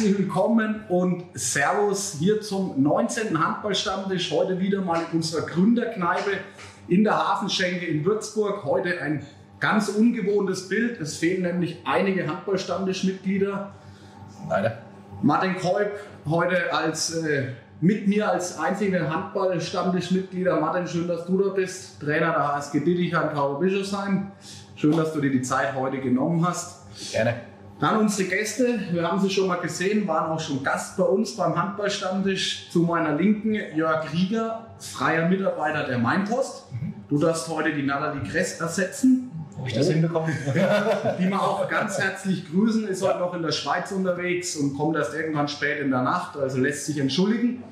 [0.00, 3.38] Herzlich willkommen und Servus hier zum 19.
[3.38, 4.30] Handballstammtisch.
[4.30, 6.38] Heute wieder mal in unserer Gründerkneipe
[6.88, 8.64] in der Hafenschenke in Würzburg.
[8.64, 9.26] Heute ein
[9.58, 10.98] ganz ungewohntes Bild.
[11.02, 13.72] Es fehlen nämlich einige Handballstammtischmitglieder.
[14.48, 14.78] Leider.
[15.20, 15.90] Martin Kolb
[16.24, 17.48] heute als äh,
[17.82, 20.58] mit mir als einziger Handball-Stammtischmitglieder.
[20.62, 22.00] Martin, schön, dass du da bist.
[22.00, 24.32] Trainer der HSG Dittichheim, Tauber Bischofsheim.
[24.76, 26.86] Schön, dass du dir die Zeit heute genommen hast.
[27.12, 27.49] Gerne.
[27.80, 31.34] Dann unsere Gäste, wir haben sie schon mal gesehen, waren auch schon Gast bei uns
[31.34, 32.68] beim Handballstammtisch.
[32.70, 36.66] Zu meiner Linken Jörg Rieger, freier Mitarbeiter der Mainpost.
[37.08, 39.30] Du darfst heute die Natalie Kress ersetzen.
[39.56, 40.30] Habe ich das hinbekommen?
[41.18, 44.96] Die wir auch ganz herzlich grüßen, ist heute noch in der Schweiz unterwegs und kommt
[44.96, 47.62] erst irgendwann spät in der Nacht, also lässt sich entschuldigen.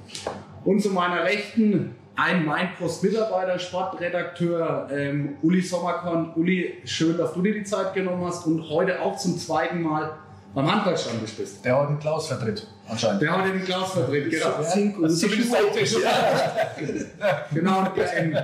[0.64, 6.32] Und zu meiner Rechten ein Mainpost-Mitarbeiter, Sportredakteur ähm, Uli Sommerkorn.
[6.34, 10.16] Uli, schön, dass du dir die Zeit genommen hast und heute auch zum zweiten Mal
[10.52, 11.64] beim Handballstammtisch bist.
[11.64, 13.22] Der heute den Klaus vertritt, anscheinend.
[13.22, 14.46] Der heute den Klaus vertritt, genau.
[14.58, 14.74] Das
[15.12, 15.96] ist zumindest optisch.
[17.52, 18.36] Genau, und ähm,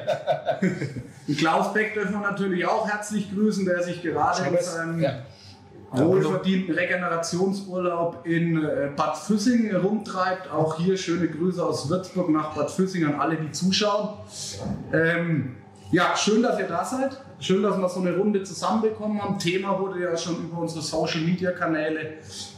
[1.28, 5.14] den Klaus Beck dürfen wir natürlich auch herzlich grüßen, der sich gerade in seinem Ja.
[5.92, 10.50] Wohlverdienten Regenerationsurlaub in äh, Bad Füssing herumtreibt.
[10.50, 14.10] Auch hier schöne Grüße aus Würzburg nach Bad Füssing an alle, die zuschauen.
[14.92, 15.56] Ähm,
[15.90, 17.20] ja, schön, dass ihr da seid.
[17.38, 19.38] Schön, dass wir so eine Runde zusammenbekommen haben.
[19.38, 22.14] Thema wurde ja schon über unsere Social Media Kanäle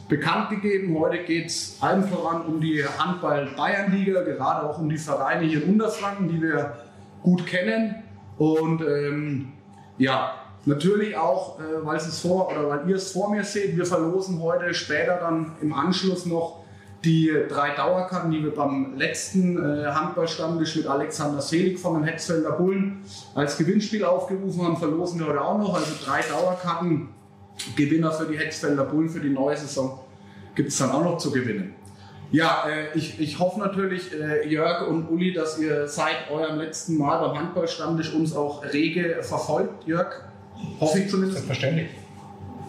[0.09, 0.97] bekannt gegeben.
[0.99, 5.73] Heute geht es allen voran um die Handball-Bayern-Liga, gerade auch um die Vereine hier in
[5.75, 6.77] Unterfranken, die wir
[7.23, 7.97] gut kennen.
[8.39, 9.53] Und ähm,
[9.99, 13.87] ja, natürlich auch, äh, weil es vor oder weil ihr es vor mir seht, wir
[13.87, 16.65] verlosen heute später dann im Anschluss noch
[17.05, 22.53] die drei Dauerkarten, die wir beim letzten äh, Handballstammtisch mit Alexander Selig von den Hetzfelder
[22.53, 25.75] Bullen als Gewinnspiel aufgerufen haben, verlosen wir heute auch noch.
[25.75, 27.11] Also drei Dauerkarten,
[27.77, 30.01] Gewinner für die Hetzfelder Bullen für die neue Saison
[30.55, 31.75] gibt es dann auch noch zu gewinnen.
[32.33, 36.99] Ja, äh, ich, ich hoffe natürlich, äh, Jörg und Uli, dass ihr seit eurem letzten
[36.99, 39.87] Mal beim Handballstammtisch uns auch rege verfolgt.
[39.87, 40.25] Jörg,
[40.81, 41.35] hoffe ich zumindest.
[41.45, 41.89] Selbstverständlich.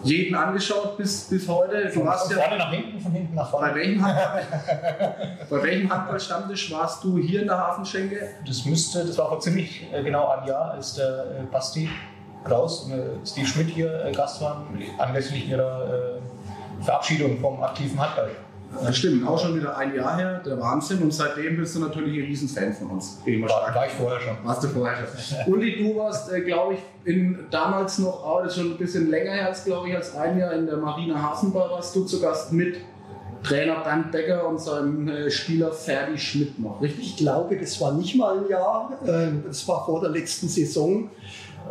[0.04, 1.86] Jeden angeschaut bis, bis heute.
[1.86, 3.76] Du Von, warst von ja vorne nach hinten, von hinten nach bei vorne.
[3.76, 4.20] welchem, Hand-
[5.50, 8.30] bei welchem Handballstammtisch warst du hier in der Hafenschenke?
[8.46, 11.90] Das müsste, das war vor ziemlich äh, genau einem Jahr, als der äh, Basti
[12.44, 14.68] Kraus und äh, Steve Schmidt hier Gast waren,
[15.00, 16.20] anlässlich ihrer
[16.82, 18.30] Verabschiedung vom aktiven Handball.
[18.84, 21.02] Das stimmt, auch schon wieder ein Jahr her, der Wahnsinn.
[21.02, 23.20] Und seitdem bist du natürlich ein Riesenfan von uns.
[23.26, 24.38] War, stark war ich vorher schon.
[24.44, 25.54] Warst du vorher schon.
[25.54, 29.10] Uli, du warst, äh, glaube ich, in, damals noch, oh, das ist schon ein bisschen
[29.10, 32.20] länger her als, glaube ich, als ein Jahr in der Marina Hasenball warst du zu
[32.22, 32.78] Gast mit
[33.44, 37.06] Trainer Bernd Becker und seinem äh, Spieler Ferdi Schmidt noch, richtig?
[37.06, 38.92] Ich glaube, das war nicht mal ein Jahr.
[39.06, 41.10] äh, Das war vor der letzten Saison.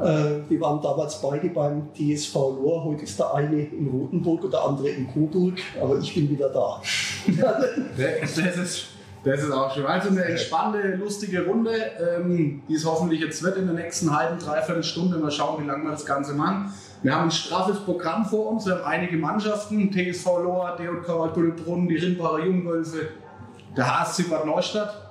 [0.03, 2.85] Äh, Wir waren damals beide beim TSV Lohr.
[2.85, 5.55] Heute ist der eine in Rotenburg und der andere in Coburg.
[5.81, 6.81] Aber ich bin wieder da.
[7.97, 8.87] Das ist,
[9.25, 9.87] das ist auch schön.
[9.87, 14.39] Also eine entspannte, lustige Runde, ähm, die es hoffentlich jetzt wird in der nächsten halben,
[14.39, 15.19] dreiviertel Stunde.
[15.19, 16.73] Mal schauen, wie lange wir das Ganze machen.
[17.03, 18.67] Wir haben ein straffes Programm vor uns.
[18.67, 23.09] Wir haben einige Mannschaften: TSV Lohr, DJK Waldbüttelbrunn, die Rimbacher Jungwölfe,
[23.77, 25.06] der HSC Bad Neustadt.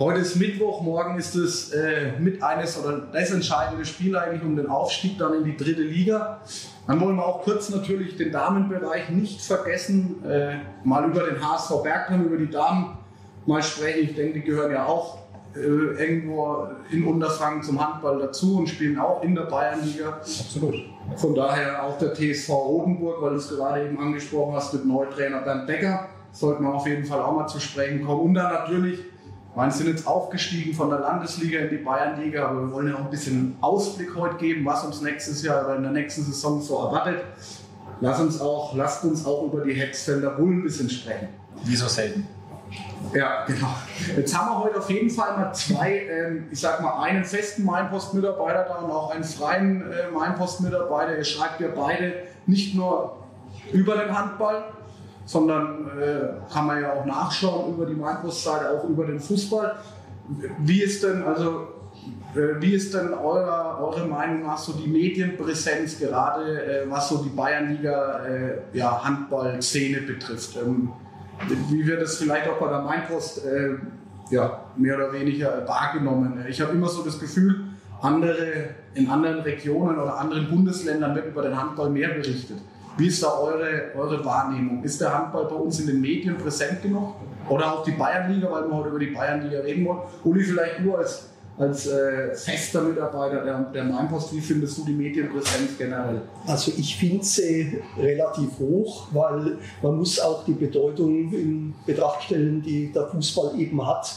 [0.00, 4.56] Heute ist Mittwoch, morgen ist es äh, mit eines oder das entscheidende Spiel eigentlich um
[4.56, 6.40] den Aufstieg dann in die dritte Liga.
[6.86, 11.82] Dann wollen wir auch kurz natürlich den Damenbereich nicht vergessen, äh, mal über den HSV
[11.82, 12.96] Bergheim, über die Damen
[13.44, 14.04] mal sprechen.
[14.04, 15.18] Ich denke, die gehören ja auch
[15.54, 20.12] äh, irgendwo in Unterfranken zum Handball dazu und spielen auch in der Bayernliga.
[20.12, 20.76] Absolut.
[21.16, 25.42] Von daher auch der TSV Rotenburg, weil du es gerade eben angesprochen hast mit Neutrainer
[25.42, 28.20] Bernd Becker, sollten wir auf jeden Fall auch mal zu sprechen kommen.
[28.20, 29.09] Und dann natürlich,
[29.66, 33.04] wir sind jetzt aufgestiegen von der Landesliga in die Bayernliga, aber wir wollen ja auch
[33.04, 36.78] ein bisschen Ausblick heute geben, was uns nächstes Jahr oder in der nächsten Saison so
[36.78, 37.24] erwartet.
[38.00, 41.28] Lass uns auch, lasst uns auch über die Hetzfelder Bullen ein bisschen sprechen.
[41.64, 42.26] Wie so selten.
[43.12, 43.74] Ja, genau.
[44.16, 47.64] Jetzt haben wir heute auf jeden Fall mal zwei, ähm, ich sag mal, einen festen
[47.64, 51.16] Mainpost-Mitarbeiter da und auch einen freien äh, Mainpost-Mitarbeiter.
[51.16, 52.12] Ihr schreibt ja beide
[52.46, 53.16] nicht nur
[53.72, 54.64] über den Handball,
[55.30, 59.76] sondern äh, kann man ja auch nachschauen über die Mainpost-Seite, auch über den Fußball.
[60.58, 61.68] Wie ist denn, also,
[62.34, 67.18] äh, wie ist denn eure, eure Meinung nach so die Medienpräsenz gerade, äh, was so
[67.18, 70.56] die Bayernliga äh, ja, Handball-Szene betrifft?
[70.56, 70.90] Ähm,
[71.68, 73.74] wie wird es vielleicht auch bei der Mainpost äh,
[74.30, 76.44] ja, mehr oder weniger wahrgenommen?
[76.48, 77.66] Ich habe immer so das Gefühl,
[78.02, 82.58] andere, in anderen Regionen oder anderen Bundesländern wird über den Handball mehr berichtet.
[82.96, 84.82] Wie ist da eure, eure Wahrnehmung?
[84.82, 87.14] Ist der Handball bei uns in den Medien präsent genug?
[87.48, 90.00] Oder auch die Bayernliga, weil wir heute über die Bayernliga reden wollen?
[90.24, 91.28] Uli, vielleicht nur als,
[91.58, 96.22] als äh, fester Mitarbeiter der, der Mainpost, wie findest du die Medienpräsenz generell?
[96.46, 102.62] Also ich finde sie relativ hoch, weil man muss auch die Bedeutung in Betracht stellen,
[102.62, 104.14] die der Fußball eben hat.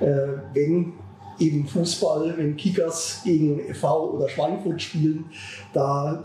[0.00, 0.06] Äh,
[0.52, 0.92] wenn
[1.38, 5.26] eben Fußball, wenn Kickers gegen FV oder Schweinfurt spielen,
[5.72, 6.24] da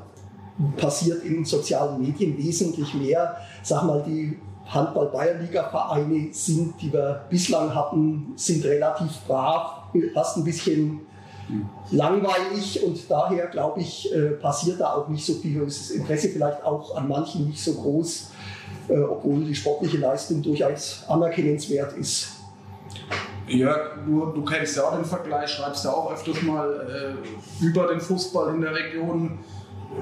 [0.77, 3.37] passiert in sozialen Medien wesentlich mehr.
[3.63, 4.37] Sag mal, die
[4.67, 9.83] Handball-Bayernliga-Vereine sind, die wir bislang hatten, sind relativ brav,
[10.13, 11.01] fast ein bisschen
[11.91, 16.63] langweilig und daher glaube ich, äh, passiert da auch nicht so viel das Interesse vielleicht
[16.63, 18.31] auch an manchen nicht so groß,
[18.87, 22.29] äh, obwohl die sportliche Leistung durchaus anerkennenswert ist.
[23.47, 23.75] Ja,
[24.05, 27.99] du, du kennst ja auch den Vergleich, schreibst ja auch öfters mal äh, über den
[27.99, 29.39] Fußball in der Region.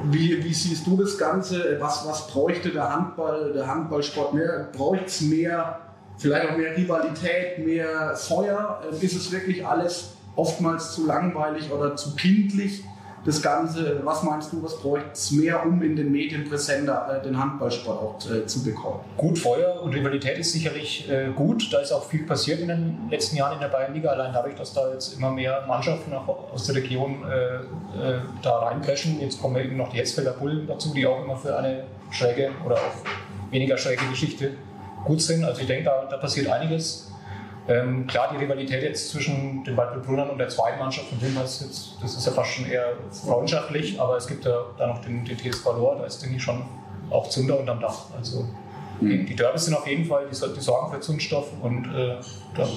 [0.06, 1.77] Wie, wie, siehst du das Ganze?
[1.80, 4.69] Was, was bräuchte der Handball, der Handballsport mehr?
[4.71, 5.80] Bräuchte es mehr,
[6.18, 8.81] vielleicht auch mehr Rivalität, mehr Feuer?
[8.91, 12.83] Äh, ist es wirklich alles oftmals zu langweilig oder zu kindlich?
[13.25, 17.24] Das Ganze, was meinst du, was bräuchte es mehr, um in den Medien präsenter äh,
[17.24, 19.01] den Handballsport auch äh, zu bekommen?
[19.18, 21.71] Gut, Feuer und Rivalität ist sicherlich äh, gut.
[21.71, 24.74] Da ist auch viel passiert in den letzten Jahren in der Bayernliga, allein dadurch, dass
[24.74, 29.19] da jetzt immer mehr Mannschaften auch aus der Region äh, äh, da reinpreschen.
[29.19, 32.75] Jetzt kommen eben noch die Hetzfelder Bullen dazu, die auch immer für eine schräge oder
[32.75, 34.51] auch weniger schräge Geschichte
[35.06, 35.44] gut sind.
[35.44, 37.12] Also ich denke, da, da passiert einiges.
[37.69, 41.62] Ähm, klar, die Rivalität jetzt zwischen den Waldbrüdern und der zweiten Mannschaft von Wilma ist
[41.62, 45.24] jetzt, das ist ja fast schon eher freundschaftlich, aber es gibt ja da noch den,
[45.24, 46.63] den TSV Lohr, da ist, denke ich, schon
[47.12, 48.06] auch Zunder unterm Dach.
[48.18, 48.48] Also
[49.00, 49.27] mhm.
[49.27, 52.18] die Derbys sind auf jeden Fall, die, die sorgen für Zündstoff und äh,
[52.56, 52.68] da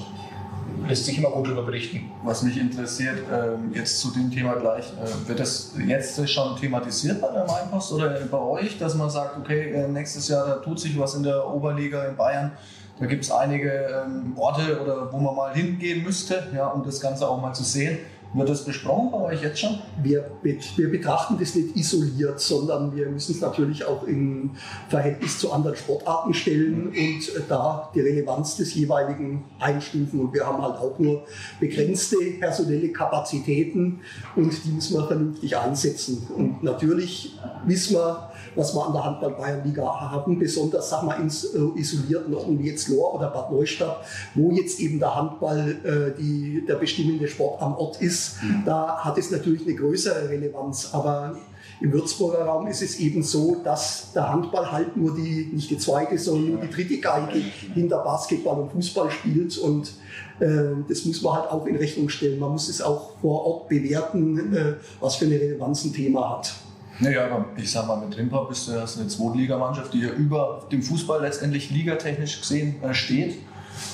[0.87, 2.11] lässt sich immer gut darüber berichten.
[2.23, 7.19] Was mich interessiert, äh, jetzt zu dem Thema gleich, äh, wird das jetzt schon thematisiert
[7.19, 10.79] bei der Mainpost oder bei euch, dass man sagt, okay, äh, nächstes Jahr da tut
[10.79, 12.53] sich was in der Oberliga in Bayern,
[12.99, 17.01] da gibt es einige ähm, Orte, oder wo man mal hingehen müsste, ja, um das
[17.01, 17.99] Ganze auch mal zu sehen.
[18.35, 19.79] Wird das besprochen bei euch jetzt schon?
[20.03, 24.53] Wir, wir betrachten das nicht isoliert, sondern wir müssen es natürlich auch im
[24.89, 30.19] Verhältnis zu anderen Sportarten stellen und äh, da die Relevanz des jeweiligen einstufen.
[30.19, 31.25] Und wir haben halt auch nur
[31.61, 34.01] begrenzte personelle Kapazitäten
[34.35, 36.27] und die müssen wir vernünftig einsetzen.
[36.35, 41.81] Und natürlich wissen wir, was wir an der Handball-Bayernliga haben, besonders sag mal, in äh,
[41.81, 44.05] isolierten Orten wie jetzt Lohr oder Bad Neustadt,
[44.35, 48.43] wo jetzt eben der Handball äh, die, der bestimmende Sport am Ort ist.
[48.43, 48.63] Mhm.
[48.65, 51.37] Da hat es natürlich eine größere Relevanz, aber
[51.83, 55.79] im Würzburger Raum ist es eben so, dass der Handball halt nur die, nicht die
[55.79, 57.41] zweite, sondern nur die dritte Geige
[57.75, 59.93] hinter Basketball und Fußball spielt und
[60.39, 62.39] äh, das muss man halt auch in Rechnung stellen.
[62.39, 66.55] Man muss es auch vor Ort bewerten, äh, was für eine Relevanz ein Thema hat.
[67.03, 70.67] Naja, aber ich sag mal, mit Rimpa bist du hast eine Zweitligamannschaft, die ja über
[70.71, 73.39] dem Fußball letztendlich ligatechnisch gesehen äh, steht.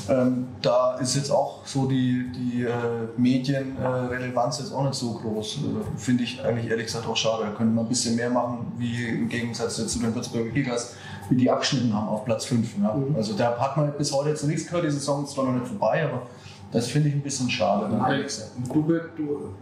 [0.08, 2.72] Ähm, da ist jetzt auch so die, die äh,
[3.16, 5.56] Medienrelevanz äh, jetzt auch nicht so groß.
[5.56, 7.44] Äh, Finde ich eigentlich ehrlich gesagt auch schade.
[7.44, 10.94] Da könnte man ein bisschen mehr machen, wie im Gegensatz zu den Würzburger Kickers,
[11.30, 12.76] wie die abgeschnitten haben auf Platz 5.
[12.82, 12.92] Ja.
[12.92, 13.16] Mhm.
[13.16, 15.66] Also da hat man bis heute jetzt nichts gehört, die Saison ist zwar noch nicht
[15.66, 16.26] vorbei, aber
[16.72, 17.88] das finde ich ein bisschen schade.
[17.88, 18.26] Ne?
[18.72, 18.82] Du,
[19.16, 19.54] du,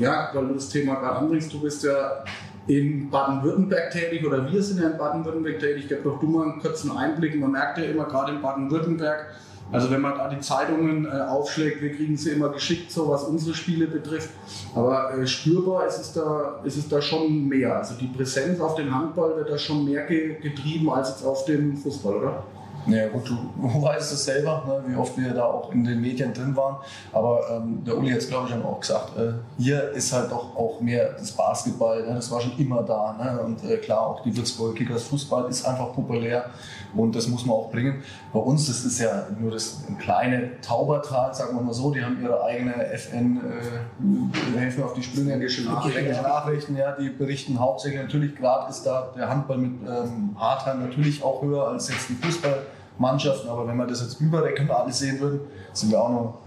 [0.00, 2.24] ja, weil du das Thema gerade anbringst, du bist ja
[2.68, 5.84] in Baden-Württemberg tätig oder wir sind ja in Baden-Württemberg tätig.
[5.84, 7.38] Ich gebe doch du mal einen kurzen Einblick.
[7.40, 9.26] Man merkt ja immer gerade in Baden-Württemberg,
[9.70, 13.24] also wenn man da die Zeitungen äh, aufschlägt, wir kriegen sie immer geschickt, so was
[13.24, 14.30] unsere Spiele betrifft.
[14.74, 17.76] Aber äh, spürbar ist es, da, ist es da schon mehr.
[17.76, 21.44] Also die Präsenz auf den Handball wird da schon mehr ge getrieben als jetzt auf
[21.44, 22.44] den Fußball, oder?
[22.86, 26.00] Ja gut, du, du weißt es selber, ne, wie oft wir da auch in den
[26.00, 26.76] Medien drin waren.
[27.12, 30.56] Aber ähm, der Uli hat es, glaube ich, auch gesagt, äh, hier ist halt doch
[30.56, 33.16] auch mehr das Basketball, ne, das war schon immer da.
[33.18, 33.40] Ne?
[33.42, 36.46] Und äh, klar, auch die Würzburger Kickers Fußball ist einfach populär
[36.94, 38.02] und das muss man auch bringen.
[38.32, 42.20] Bei uns das ist ja nur das kleine Taubertal, sagen wir mal so, die haben
[42.22, 48.36] ihre eigene FN, äh, helfen auf die Sprünge, Nachrichten, Nachrichten, ja, die berichten hauptsächlich, natürlich
[48.36, 52.66] gerade ist da der Handball mit ähm, Hartheim natürlich auch höher als jetzt die Fußball.
[52.98, 55.40] Mannschaften, aber wenn wir das jetzt überregional sehen würden,
[55.72, 56.38] sind wir auch noch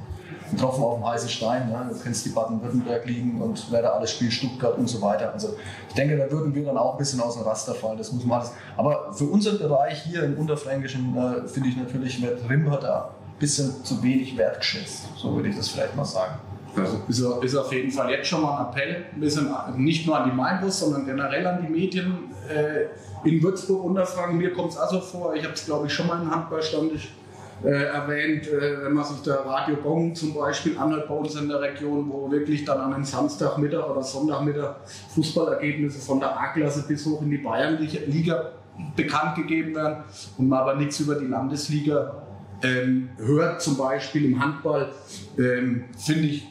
[0.51, 1.69] ein Tropfen auf dem heißen Stein.
[1.69, 1.89] Ne?
[1.89, 5.31] Du kennst die Baden-Württemberg liegen und wer da alles spielt, Stuttgart und so weiter.
[5.33, 5.55] Also
[5.87, 7.97] ich denke, da würden wir dann auch ein bisschen aus dem Raster fallen.
[7.97, 8.51] Das muss man alles.
[8.77, 13.39] Aber für unseren Bereich hier im Unterfränkischen äh, finde ich natürlich, wird Rimper da ein
[13.39, 15.05] bisschen zu wenig wertgeschätzt.
[15.17, 16.35] So würde ich das vielleicht mal sagen.
[17.07, 20.29] Also ist, auf jeden Fall jetzt schon mal ein Appell, ein bisschen, nicht nur an
[20.29, 22.31] die Mainbus, sondern generell an die Medien.
[22.47, 22.85] Äh,
[23.23, 24.37] in Würzburg unterfragen.
[24.37, 26.91] Mir kommt es also vor, ich habe es glaube ich schon mal im Handballstand
[27.63, 31.47] äh, erwähnt, äh, wenn man sich der Radio Gong zum Beispiel anhört bei uns in
[31.47, 34.75] der Region, wo wirklich dann an einem Samstagmittag oder Sonntagmittag
[35.13, 38.51] Fußballergebnisse von der A-Klasse bis hoch in die Bayernliga
[38.95, 40.03] bekannt gegeben werden
[40.37, 42.23] und man aber nichts über die Landesliga
[42.63, 44.89] ähm, hört, zum Beispiel im Handball,
[45.37, 46.47] ähm, finde ich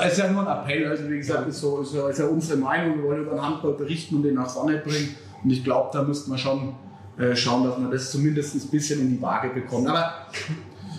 [0.00, 2.26] es ist ja nur ein Appell, also wie gesagt, ist, so, ist, ja, ist ja
[2.26, 2.98] unsere Meinung.
[2.98, 5.14] Wir wollen über den Handball berichten und den nach vorne bringen.
[5.42, 6.74] Und ich glaube, da müsste man schon
[7.18, 9.88] äh, schauen, dass man das zumindest ein bisschen in die Waage bekommt.
[9.88, 10.26] Aber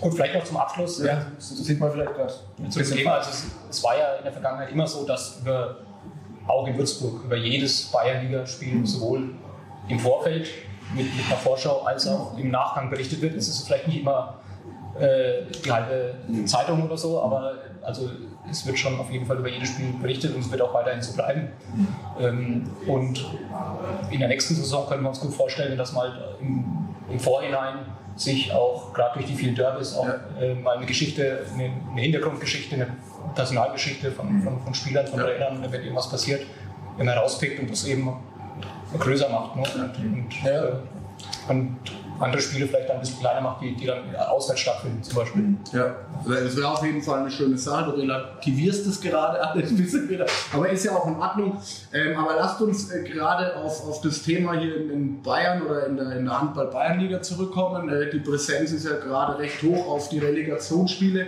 [0.00, 1.02] Gut, vielleicht noch zum Abschluss.
[1.02, 2.32] Ja, das sieht man vielleicht gerade.
[2.70, 5.76] Zu dem Thema, also es, es, war ja in der Vergangenheit immer so, dass über,
[6.46, 9.34] auch in Würzburg über jedes Bayernligaspiel sowohl
[9.88, 10.48] im Vorfeld
[10.94, 13.34] mit, mit einer Vorschau als auch im Nachgang berichtet wird.
[13.34, 14.40] Es ist vielleicht nicht immer
[14.98, 16.14] äh, die halbe
[16.46, 18.08] Zeitung oder so, aber also
[18.48, 21.02] es wird schon auf jeden Fall über jedes Spiel berichtet und es wird auch weiterhin
[21.02, 21.48] so bleiben.
[22.20, 23.24] Ähm, und
[24.10, 27.80] in der nächsten Saison können wir uns gut vorstellen, dass mal im, im Vorhinein
[28.16, 30.20] sich auch gerade durch die vielen Derbys auch ja.
[30.40, 32.88] äh, mal eine Geschichte, eine, Hintergrundgeschichte, eine
[33.34, 35.26] Personalgeschichte von, von, von Spielern, von ja.
[35.26, 36.46] Trainern, wenn irgendwas passiert,
[36.96, 38.12] wenn man rauspickt und das eben
[38.98, 39.56] größer macht.
[39.56, 39.62] Ne?
[39.74, 40.64] Und, und, ja.
[40.64, 40.72] äh,
[41.48, 41.78] und
[42.20, 45.56] andere Spiele vielleicht ein bisschen kleiner macht, die, die dann auswärts stattfinden zum Beispiel.
[45.72, 45.96] Ja,
[46.26, 47.90] das wäre auf jeden Fall eine schöne Sache.
[47.90, 51.60] Du relativierst es gerade alles ein bisschen wieder, aber ist ja auch in Ordnung.
[51.92, 55.86] Ähm, aber lasst uns äh, gerade auf, auf das Thema hier in, in Bayern oder
[55.86, 57.88] in der, in der Handball-Bayern-Liga zurückkommen.
[57.88, 61.26] Äh, die Präsenz ist ja gerade recht hoch auf die Relegationsspiele.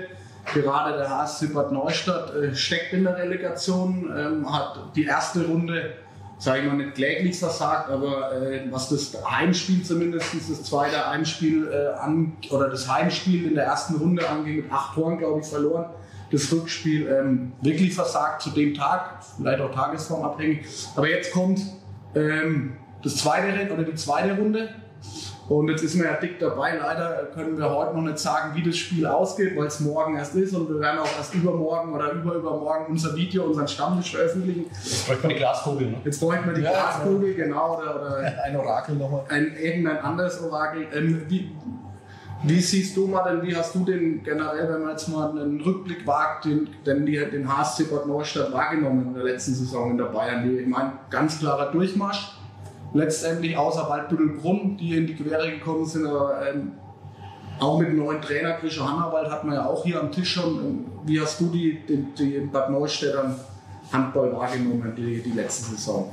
[0.53, 5.95] Gerade der HSC Bad Neustadt äh, steckt in der Relegation, ähm, hat die erste Runde
[6.43, 11.71] sage ich mal, nicht kläglich versagt, aber äh, was das Heimspiel zumindest, das zweite Heimspiel
[11.71, 15.47] äh, an, oder das Heimspiel in der ersten Runde angeht, mit acht Toren, glaube ich,
[15.47, 15.87] verloren.
[16.33, 20.67] Das Rückspiel ähm, wirklich versagt zu dem Tag, vielleicht auch tagesformabhängig.
[20.97, 21.61] Aber jetzt kommt
[22.17, 22.73] ähm,
[23.05, 24.71] das zweite oder die zweite Runde
[25.59, 26.77] und jetzt ist man ja dick dabei.
[26.77, 30.35] Leider können wir heute noch nicht sagen, wie das Spiel ausgeht, weil es morgen erst
[30.37, 34.67] ist und wir werden auch erst übermorgen oder überübermorgen unser Video, unseren Stammtisch veröffentlichen.
[34.71, 35.87] Jetzt bräuchten wir die Glaskugel.
[35.89, 35.97] Ne?
[36.05, 37.79] Jetzt bräuchten wir die ja, Glaskugel, genau.
[37.79, 39.25] Oder, oder ein Orakel nochmal.
[39.29, 40.87] Ein, irgendein anderes Orakel.
[40.95, 41.51] Ähm, wie,
[42.45, 45.61] wie siehst du mal denn, wie hast du den generell, wenn man jetzt mal einen
[45.61, 50.07] Rückblick wagt, den, den, den HSC Bad Neustadt wahrgenommen in der letzten Saison in der
[50.07, 50.57] Bayern?
[50.57, 52.42] Ich meine, ganz klarer Durchmarsch
[52.95, 56.73] letztendlich außer Waldbüttelbrunn, die in die Quere gekommen sind, aber ähm,
[57.59, 60.59] auch mit dem neuen Trainer Grisha Hannawald hat man ja auch hier am Tisch schon.
[60.59, 63.37] Ähm, wie hast du die, die, die Bad Neustädtern
[63.93, 66.11] Handball wahrgenommen, die, die letzte Saison?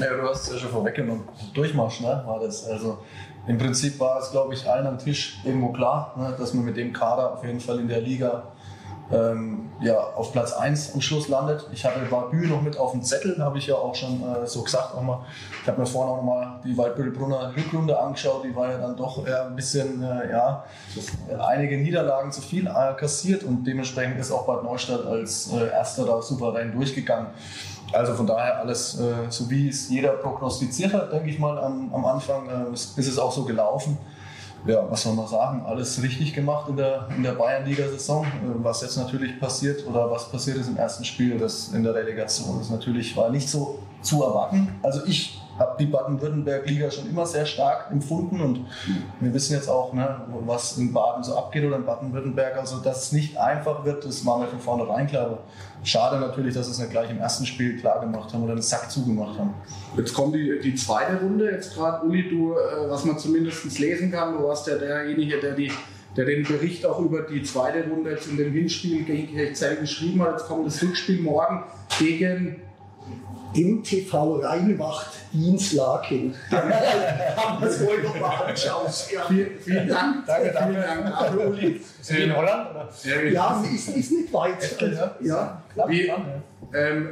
[0.00, 1.24] Ja, du hast es ja schon vorweggenommen.
[1.54, 2.66] Durchmarsch, ne, war das.
[2.66, 2.98] Also
[3.46, 6.76] im Prinzip war es, glaube ich, allen am Tisch irgendwo klar, ne, dass man mit
[6.76, 8.44] dem Kader auf jeden Fall in der Liga
[9.12, 11.68] ähm, ja, auf Platz 1 am Schluss landet.
[11.72, 14.62] Ich hatte Barbü noch mit auf dem Zettel, habe ich ja auch schon äh, so
[14.62, 14.94] gesagt.
[14.94, 15.24] Auch mal.
[15.62, 18.44] Ich habe mir vorhin auch mal die Waldbüttelbrunner Rückrunde angeschaut.
[18.44, 20.64] Die war ja dann doch eher ein bisschen, äh, ja,
[21.38, 26.04] einige Niederlagen zu viel äh, kassiert und dementsprechend ist auch Bad Neustadt als äh, Erster
[26.04, 27.28] da souverän durchgegangen.
[27.92, 31.94] Also von daher alles äh, so wie es jeder prognostiziert hat, denke ich mal am,
[31.94, 33.96] am Anfang, äh, ist es auch so gelaufen
[34.66, 38.24] ja, was soll man sagen, alles richtig gemacht in der, in der Bayernliga-Saison.
[38.24, 38.28] Äh,
[38.62, 42.58] was jetzt natürlich passiert oder was passiert ist im ersten Spiel, das in der Relegation,
[42.58, 44.68] das natürlich war nicht so zu erwarten.
[44.82, 48.66] Also ich habe die Baden-Württemberg-Liga schon immer sehr stark empfunden und
[49.20, 52.56] wir wissen jetzt auch, ne, was in Baden so abgeht oder in Baden-Württemberg.
[52.56, 55.26] Also, dass es nicht einfach wird, das war mir von vornherein klar.
[55.26, 55.38] Aber
[55.82, 58.90] schade natürlich, dass es nicht gleich im ersten Spiel klar gemacht haben oder einen Sack
[58.90, 59.54] zugemacht haben.
[59.96, 61.50] Jetzt kommt die, die zweite Runde.
[61.50, 65.54] Jetzt gerade, Uli, du, äh, was man zumindest lesen kann, du warst ja derjenige, der
[65.54, 65.70] die
[66.16, 70.22] der den Bericht auch über die zweite Runde jetzt in dem Hinspiel gegen Kirchzell geschrieben
[70.22, 70.38] hat.
[70.38, 71.64] Jetzt kommt das Rückspiel morgen
[71.98, 72.62] gegen
[73.54, 76.34] MTV Rheinwacht Dienstlaken.
[76.50, 78.90] Haben wir es wohl noch mal angeschaut.
[79.12, 79.24] Ja.
[79.28, 80.26] Vielen, vielen Dank.
[80.26, 80.72] Danke, danke.
[80.72, 81.16] Vielen Dank.
[81.16, 81.80] Hallo, Uli.
[82.00, 82.70] Sind in Holland?
[82.70, 83.24] Oder?
[83.30, 84.80] Ja, ist, ist nicht weit.
[84.80, 85.16] Ja.
[85.20, 85.88] ja.
[85.88, 86.10] Wie,
[86.74, 87.10] ähm,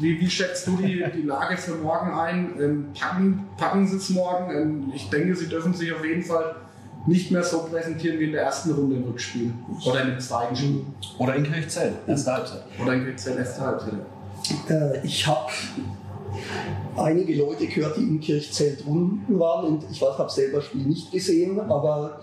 [0.00, 2.54] wie, wie, schätzt du die, die Lage für morgen ein?
[2.60, 4.50] Ähm, packen, packen sie es morgen?
[4.50, 6.56] Ähm, ich denke, sie dürfen sich auf jeden Fall
[7.06, 9.52] nicht mehr so präsentieren wie in der ersten Runde im Rückspiel.
[9.84, 10.86] Oder in dem zweiten Spiel.
[11.18, 12.62] Oder in Kirchzell, erste Halbzeit.
[12.80, 13.92] Oder in Kirchzell, erste Halbzeit.
[14.68, 15.50] Äh, ich habe
[16.96, 21.10] einige Leute gehört, die in Kirchzell drunten waren und ich habe selber das Spiel nicht
[21.10, 22.20] gesehen, aber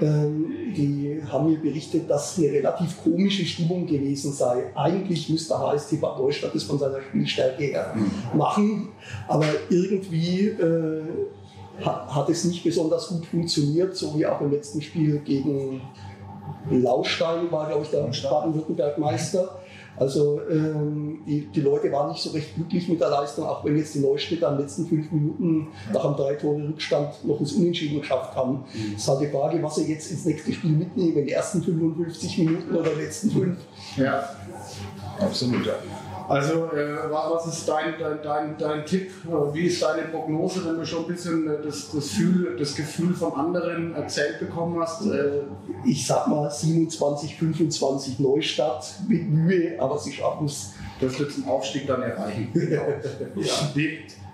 [0.00, 4.70] ähm, die haben mir berichtet, dass eine relativ komische Stimmung gewesen sei.
[4.74, 7.94] Eigentlich müsste HST Bad Neustadt es von seiner Spielstärke her
[8.34, 8.88] machen,
[9.28, 11.02] aber irgendwie äh,
[11.84, 15.82] hat, hat es nicht besonders gut funktioniert, so wie auch im letzten Spiel gegen
[16.70, 19.60] Laustein war, glaube ich, der Baden-Württemberg-Meister.
[19.96, 23.76] Also ähm, die, die, Leute waren nicht so recht glücklich mit der Leistung, auch wenn
[23.76, 27.52] jetzt die Neustädter in den letzten fünf Minuten nach einem drei Tore Rückstand noch ins
[27.52, 28.64] Unentschieden geschafft haben.
[28.96, 32.38] Es ist halt die Frage, was sie jetzt ins nächste Spiel mitnehmen, die ersten 55
[32.38, 33.58] Minuten oder die letzten fünf.
[33.96, 34.28] Ja,
[35.20, 35.64] absolut.
[35.66, 35.74] Ja.
[36.28, 39.10] Also, äh, was ist dein, dein, dein, dein Tipp?
[39.52, 43.14] Wie ist deine Prognose, wenn du schon ein bisschen äh, das, das, Gefühl, das Gefühl
[43.14, 45.06] von anderen erzählt bekommen hast?
[45.06, 45.42] Äh,
[45.84, 50.72] ich sag mal 27, 25 Neustadt mit Mühe, aber sie schaffen es.
[51.00, 52.50] Das wird zum Aufstieg dann erreichen.
[52.70, 52.80] ja.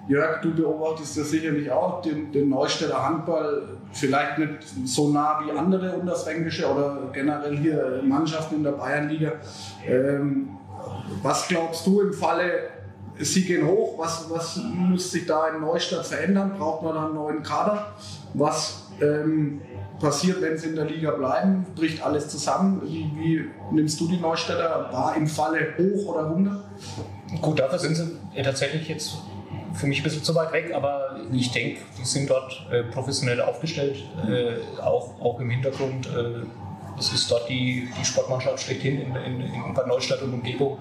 [0.09, 4.51] Jörg, du beobachtest ja sicherlich auch den, den Neustädter Handball, vielleicht nicht
[4.85, 9.33] so nah wie andere unterfränkische oder generell hier Mannschaften in der Bayernliga.
[9.87, 10.57] Ähm,
[11.23, 12.71] was glaubst du im Falle,
[13.19, 16.55] sie gehen hoch, was, was muss sich da in Neustadt verändern?
[16.59, 17.93] Braucht man da einen neuen Kader?
[18.35, 19.61] Was ähm,
[20.01, 21.67] passiert, wenn sie in der Liga bleiben?
[21.75, 22.83] Bricht alles zusammen?
[22.85, 26.65] Wie, wie nimmst du die Neustädter wahr im Falle hoch oder runter?
[27.41, 29.19] Gut, dafür sind sie tatsächlich jetzt
[29.75, 33.41] für mich ein bisschen zu weit weg, aber ich denke, die sind dort äh, professionell
[33.41, 36.07] aufgestellt, äh, auch, auch im Hintergrund.
[36.07, 36.43] Äh,
[37.01, 40.79] das ist dort die, die Sportmannschaft schlechthin in, in, in Bad Neustadt und Umgebung.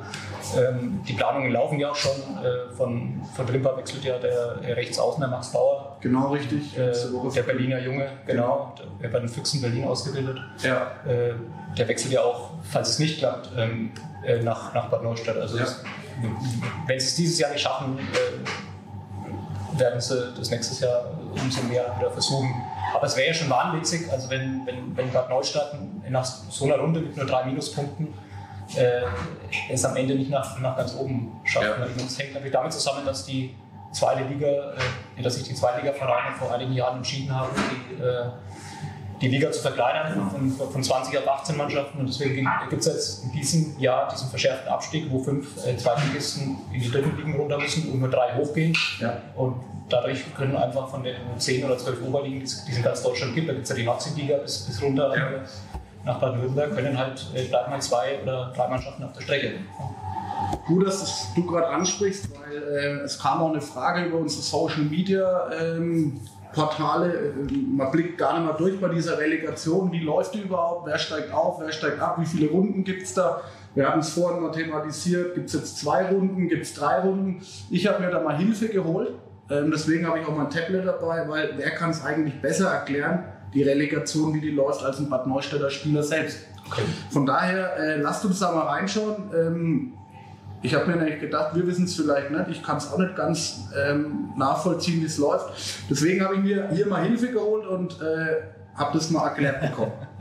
[0.57, 2.11] Ähm, die Planungen laufen ja auch schon.
[2.11, 5.97] Äh, von, von Rimpa wechselt ja der, der Rechtsaußen, der Max Bauer.
[6.01, 6.77] Genau, richtig.
[6.77, 6.91] Äh,
[7.33, 8.73] der Berliner Junge, genau.
[8.75, 8.89] genau.
[9.01, 10.39] Der bei den Füchsen Berlin ausgebildet.
[10.61, 10.91] Ja.
[11.07, 11.35] Äh,
[11.77, 13.91] der wechselt ja auch, falls es nicht klappt, ähm,
[14.25, 15.37] äh, nach, nach Bad Neustadt.
[15.37, 15.65] Also, ja.
[16.85, 21.95] wenn sie es dieses Jahr nicht schaffen, äh, werden sie das nächstes Jahr umso mehr
[21.97, 22.53] wieder versuchen.
[22.93, 25.75] Aber es wäre ja schon wahnwitzig, also wenn, wenn, wenn Bad Neustadt
[26.09, 28.13] nach so einer Runde mit nur drei Minuspunkten
[28.75, 29.01] äh,
[29.71, 31.65] es am Ende nicht nach, nach ganz oben schafft.
[31.65, 31.87] Ja.
[31.97, 33.55] Das hängt natürlich damit zusammen, dass die
[33.91, 34.73] zweite Liga,
[35.17, 38.25] äh, dass sich die Zweitliga-Vereine vor einigen Jahren entschieden haben, die, äh,
[39.21, 41.99] die Liga zu verkleinern von, von 20 auf 18 Mannschaften.
[41.99, 46.57] Und deswegen gibt es jetzt in diesem Jahr diesen verschärften Abstieg, wo fünf äh, Zweitligisten
[46.71, 48.77] in die dritten Ligen runter müssen und nur drei hochgehen.
[48.99, 49.17] Ja.
[49.35, 49.55] Und
[49.89, 53.49] dadurch können einfach von den 10 oder 12 Oberligen, die es in ganz Deutschland gibt,
[53.49, 55.43] da gibt es ja die Nazi-Liga bis, bis runter ja.
[56.05, 59.51] Nach Baden-Württemberg, können halt äh, bleiben mal zwei oder drei Mannschaften auf der Strecke.
[60.65, 64.83] Gut, dass du gerade ansprichst, weil äh, es kam auch eine Frage über unsere Social
[64.83, 66.19] Media ähm,
[66.53, 67.13] Portale.
[67.13, 69.91] Äh, man blickt gar nicht mal durch bei dieser Relegation.
[69.91, 70.87] Wie läuft die überhaupt?
[70.87, 71.59] Wer steigt auf?
[71.59, 72.17] Wer steigt ab?
[72.19, 73.41] Wie viele Runden gibt es da?
[73.75, 75.35] Wir hatten es vorhin mal thematisiert.
[75.35, 76.47] Gibt es jetzt zwei Runden?
[76.47, 77.41] Gibt es drei Runden?
[77.69, 79.11] Ich habe mir da mal Hilfe geholt.
[79.49, 83.23] Ähm, deswegen habe ich auch mein Tablet dabei, weil wer kann es eigentlich besser erklären,
[83.53, 86.39] die Relegation, wie die läuft, als ein Bad Neustädter Spieler selbst.
[86.67, 86.81] Okay.
[87.09, 89.31] Von daher, äh, lasst uns da mal reinschauen.
[89.35, 89.93] Ähm,
[90.61, 92.49] ich habe mir nämlich gedacht, wir wissen es vielleicht nicht.
[92.49, 95.85] Ich kann es auch nicht ganz ähm, nachvollziehen, wie es läuft.
[95.89, 98.41] Deswegen habe ich mir hier mal Hilfe geholt und äh,
[98.75, 99.93] habe das mal erklärt bekommen.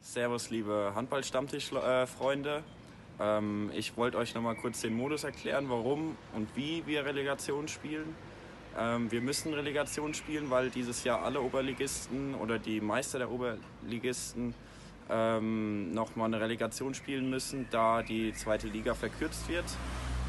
[0.00, 2.62] Servus, liebe Handball-Stammtisch-Freunde.
[3.20, 7.68] Ähm, ich wollte euch noch mal kurz den Modus erklären, warum und wie wir Relegation
[7.68, 8.14] spielen.
[8.78, 14.54] Ähm, wir müssen Relegation spielen, weil dieses Jahr alle Oberligisten oder die Meister der Oberligisten
[15.08, 19.64] ähm, nochmal eine Relegation spielen müssen, da die zweite Liga verkürzt wird.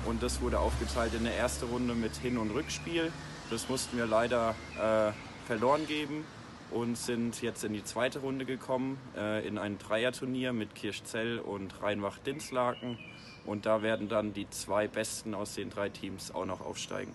[0.05, 3.11] Und das wurde aufgeteilt in eine erste Runde mit Hin- und Rückspiel.
[3.49, 5.11] Das mussten wir leider äh,
[5.47, 6.23] verloren geben
[6.71, 11.81] und sind jetzt in die zweite Runde gekommen, äh, in ein Dreierturnier mit Kirchzell und
[11.81, 12.97] Rheinwach-Dinslaken.
[13.45, 17.13] Und da werden dann die zwei Besten aus den drei Teams auch noch aufsteigen.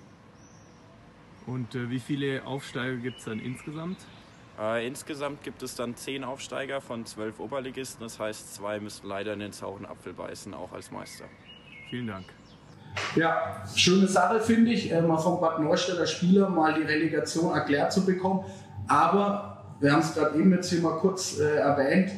[1.46, 3.98] Und äh, wie viele Aufsteiger gibt es dann insgesamt?
[4.60, 8.02] Äh, insgesamt gibt es dann zehn Aufsteiger von zwölf Oberligisten.
[8.02, 11.24] Das heißt, zwei müssen leider in den sauren Apfel beißen, auch als Meister.
[11.90, 12.26] Vielen Dank.
[13.16, 17.92] Ja, schöne Sache finde ich, äh, mal vom Bad Neustädter Spieler mal die Relegation erklärt
[17.92, 18.44] zu bekommen.
[18.86, 22.12] Aber wir haben es gerade eben jetzt hier mal kurz äh, erwähnt,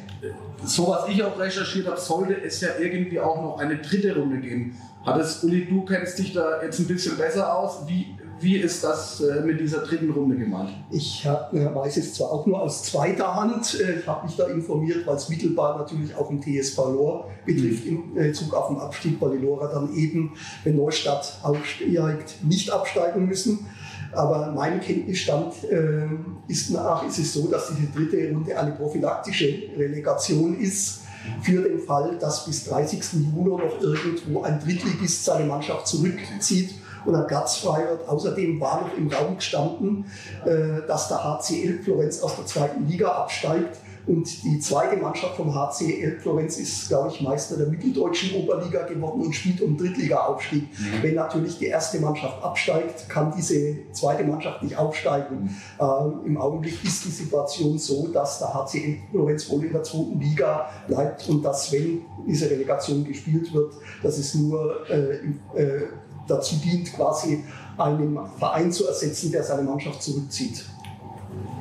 [0.63, 4.37] so was ich auch recherchiert habe, sollte es ja irgendwie auch noch eine dritte Runde
[4.37, 4.77] geben.
[5.05, 7.87] Hat es, Uli, du kennst dich da jetzt ein bisschen besser aus.
[7.87, 10.69] Wie, wie ist das äh, mit dieser dritten Runde gemeint?
[10.91, 14.35] Ich hab, äh, weiß es zwar auch nur aus zweiter Hand, äh, ich habe mich
[14.35, 18.17] da informiert, weil es mittelbar natürlich auch im TSV Lohr betrifft, mhm.
[18.17, 23.25] im Zug auf den Abstieg, weil die Lohrer dann eben, wenn Neustadt aufsteigt, nicht absteigen
[23.25, 23.65] müssen.
[24.11, 26.07] Aber mein Kenntnisstand äh,
[26.47, 31.01] ist nach, ist es so, dass diese dritte Runde eine prophylaktische Relegation ist
[31.41, 33.01] für den Fall, dass bis 30.
[33.13, 38.07] Juni noch irgendwo ein Drittligist seine Mannschaft zurückzieht und frei wird.
[38.07, 40.05] Außerdem war noch im Raum gestanden,
[40.45, 43.77] äh, dass der HCL Florenz aus der zweiten Liga absteigt.
[44.07, 49.21] Und die zweite Mannschaft vom HCL Florenz ist, glaube ich, Meister der mitteldeutschen Oberliga geworden
[49.21, 50.63] und spielt um Drittliga-Aufstieg.
[50.63, 51.01] Mhm.
[51.03, 55.43] Wenn natürlich die erste Mannschaft absteigt, kann diese zweite Mannschaft nicht aufsteigen.
[55.43, 55.49] Mhm.
[55.79, 60.19] Ähm, Im Augenblick ist die Situation so, dass der HCL Florenz wohl in der zweiten
[60.19, 65.87] Liga bleibt und dass, wenn diese Relegation gespielt wird, dass es nur äh, äh,
[66.27, 67.43] dazu dient, quasi
[67.77, 70.65] einen Verein zu ersetzen, der seine Mannschaft zurückzieht.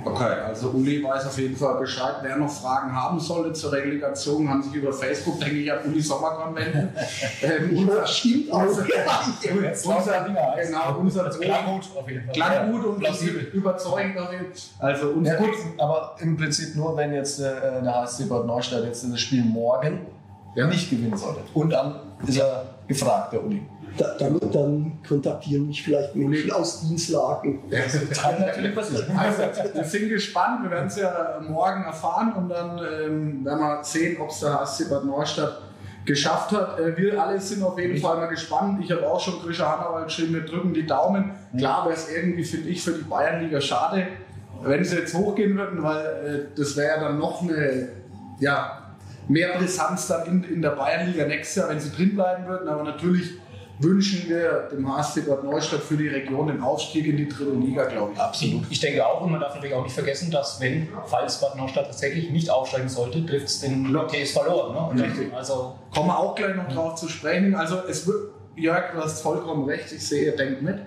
[0.07, 2.17] Okay, also Uli weiß auf jeden Fall Bescheid.
[2.21, 6.01] Wer noch Fragen haben sollte zur Relegation, kann sich über Facebook, denke ich, an Uli
[6.01, 6.91] Sommerkorn wenden.
[7.43, 8.61] ähm, unser, Stimmt auch.
[8.67, 8.83] unser,
[9.97, 10.25] unser,
[10.63, 12.35] genau, unser Das klang gut auf jeden Fall.
[12.35, 13.41] Klang gut und plausibel.
[13.55, 14.91] überzeugend auf jeden Fall.
[14.91, 18.85] Also Ja, unser gut, aber im Prinzip nur, wenn jetzt äh, der HSC Bad Neustadt
[18.85, 20.01] jetzt das Spiel morgen
[20.55, 20.67] Ja.
[20.67, 21.41] nicht gewinnen sollte.
[21.55, 21.95] Und dann
[22.27, 23.63] ist er gefragt, der Uli.
[23.97, 27.61] Da, dann, dann kontaktieren mich vielleicht Menschen aus Dienstlagen.
[28.13, 29.17] Kann natürlich passieren.
[29.17, 33.85] Also, wir sind gespannt, wir werden es ja morgen erfahren und dann ähm, werden wir
[33.85, 35.61] sehen, ob es der HSC Bad Neustadt
[36.05, 36.79] geschafft hat.
[36.79, 38.81] Äh, wir alle sind auf jeden Fall mal gespannt.
[38.83, 41.31] Ich habe auch schon Grisha Hannawald geschrieben, wir drücken die Daumen.
[41.57, 44.07] Klar wäre es irgendwie, finde ich, für die Bayernliga schade,
[44.63, 47.89] wenn sie jetzt hochgehen würden, weil äh, das wäre ja dann noch eine,
[48.41, 48.81] ja,
[49.29, 52.69] mehr Brisanz dann in, in der Bayernliga nächstes Jahr, wenn sie drin bleiben würden.
[52.69, 53.39] Aber natürlich
[53.79, 57.85] wünschen wir dem HSC Bad Neustadt für die Region den Aufstieg in die dritte Liga,
[57.87, 58.21] glaube ich.
[58.21, 58.65] Absolut.
[58.71, 61.87] Ich denke auch, und man darf natürlich auch nicht vergessen, dass wenn, falls Bad Neustadt
[61.87, 64.97] tatsächlich nicht aufsteigen sollte, trifft es den TS verloren.
[64.97, 65.05] Ne?
[65.05, 65.33] Richtig.
[65.35, 67.55] Also Kommen wir auch gleich noch drauf zu sprechen.
[67.55, 70.79] Also es wird, Jörg, du hast vollkommen recht, ich sehe, ihr denkt mit.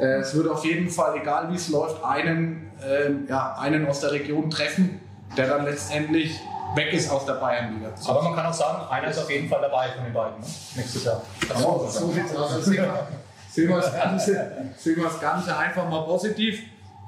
[0.00, 4.00] Äh, es wird auf jeden Fall, egal wie es läuft, einen, ähm, ja, einen aus
[4.00, 5.00] der Region treffen,
[5.36, 6.40] der dann letztendlich
[6.74, 7.90] weg ist aus der Bayernliga.
[8.06, 10.40] Aber man kann auch sagen, einer ist auf jeden Fall dabei von den beiden.
[10.40, 10.46] Ne?
[10.76, 11.22] Nächstes Jahr.
[11.48, 12.12] Das So, man so sagen.
[12.12, 12.52] sieht's aus.
[12.52, 13.06] Also sehen wir,
[13.50, 16.60] sehen, wir das Ganze, sehen wir das Ganze einfach mal positiv.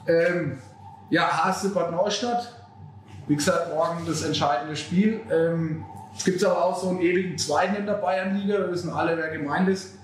[0.06, 0.58] Ähm,
[1.10, 2.54] ja, HSC Bad Neustadt.
[3.26, 5.20] Wie gesagt, morgen das entscheidende Spiel.
[5.30, 5.84] Ähm,
[6.16, 8.58] es gibt aber auch so einen ewigen Zweiten in der Bayernliga.
[8.58, 9.94] Wir wissen alle, wer gemeint ist.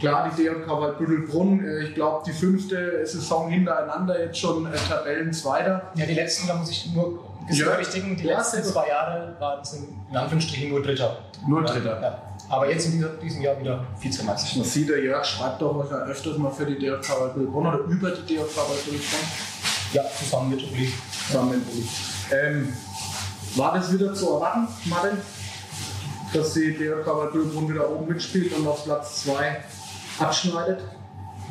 [0.00, 1.64] Klar, die DJK Waldbüttelbrunn.
[1.64, 5.92] Äh, ich glaube, die fünfte Saison hintereinander jetzt schon äh, Tabellenzweiter.
[5.94, 7.70] Ja, die letzten, da muss ich nur Ja.
[7.70, 11.16] berichtigen, die Ja, letzten zwei Jahre waren es in in Anführungsstrichen nur Dritter.
[11.46, 12.00] Nur Dritter.
[12.00, 12.22] Ja.
[12.48, 14.58] Aber jetzt in diesem Jahr wieder Vizemeister.
[14.58, 18.10] Man sieht, der Jörg schreibt doch wahrscheinlich öfters mal für die DJK Waldbüttelbrunn oder über
[18.10, 19.26] die DJK Waldbüttelbrunn.
[19.92, 20.92] Ja, zusammen mit Uli.
[21.26, 21.88] zusammen mit Uli.
[22.32, 22.72] Ähm,
[23.56, 25.18] war das wieder zu erwarten, Martin?
[26.32, 29.56] Dass die DRK Waldbüttelbrunn wieder oben mitspielt und auf Platz 2
[30.18, 30.80] abschneidet?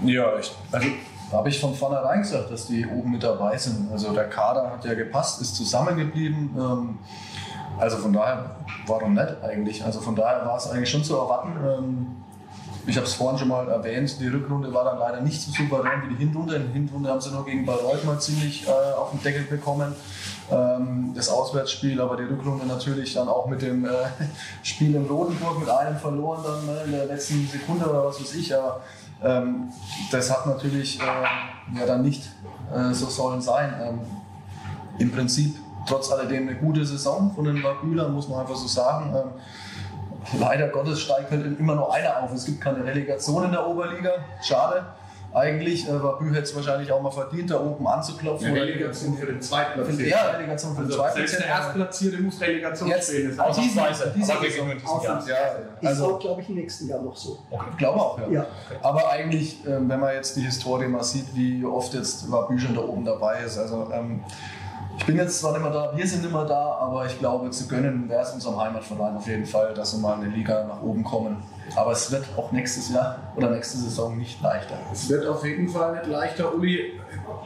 [0.03, 0.87] Ja, ich, also
[1.31, 3.91] habe ich von vornherein gesagt, dass die oben mit dabei sind.
[3.91, 6.55] Also der Kader hat ja gepasst, ist zusammengeblieben.
[6.57, 6.99] Ähm,
[7.77, 9.83] also von daher war doch nett eigentlich.
[9.83, 11.53] Also von daher war es eigentlich schon zu erwarten.
[11.65, 12.07] Ähm,
[12.87, 16.01] ich habe es vorhin schon mal erwähnt, die Rückrunde war dann leider nicht so souverän
[16.03, 16.55] wie die Hinrunde.
[16.55, 19.93] In der Hinrunde haben sie nur gegen Bayreuth mal ziemlich äh, auf den Deckel bekommen.
[20.51, 23.89] Ähm, das Auswärtsspiel, aber die Rückrunde natürlich dann auch mit dem äh,
[24.63, 28.33] Spiel in Rotenburg mit einem verloren dann ne, in der letzten Sekunde oder was weiß
[28.35, 28.55] ich.
[28.55, 28.81] Aber
[29.23, 29.71] ähm,
[30.11, 32.29] das hat natürlich äh, ja dann nicht
[32.73, 33.73] äh, so sollen sein.
[33.81, 33.99] Ähm,
[34.99, 35.55] Im Prinzip
[35.87, 39.13] trotz alledem eine gute Saison von den Wagülern, muss man einfach so sagen.
[39.15, 42.33] Ähm, leider Gottes steigt halt immer nur einer auf.
[42.33, 44.11] Es gibt keine Relegation in der Oberliga.
[44.41, 44.85] Schade.
[45.33, 48.51] Eigentlich äh, Wabü hätte es wahrscheinlich auch mal verdient, da oben anzuklopfen.
[48.51, 50.07] Oder- Relegation für den Zweitplatzierten.
[50.09, 51.15] Ja, Relegation für den Also zweiten.
[51.17, 53.23] selbst der Erstplatzierte muss Relegation Jetzt, spielen.
[53.27, 54.13] Das ist Ausnahmsweise.
[54.15, 54.71] diese Saison.
[54.85, 55.31] Ausnahmsweise.
[55.31, 57.39] Ja, Ist also auch, glaube ich, im nächsten Jahr noch so.
[57.71, 58.27] ich glaube auch, ja.
[58.29, 58.45] Ja.
[58.81, 62.75] Aber eigentlich, ähm, wenn man jetzt die Historie mal sieht, wie oft jetzt Wabü schon
[62.75, 64.23] da oben dabei ist, also ähm,
[64.97, 67.49] ich bin jetzt zwar nicht mehr da, wir sind nicht mehr da, aber ich glaube,
[67.49, 70.63] zu gönnen wäre es unserem Heimatverein auf jeden Fall, dass wir mal in die Liga
[70.65, 71.37] nach oben kommen.
[71.75, 74.75] Aber es wird auch nächstes Jahr oder nächste Saison nicht leichter.
[74.91, 76.53] Es wird auf jeden Fall nicht leichter.
[76.53, 76.99] Uli,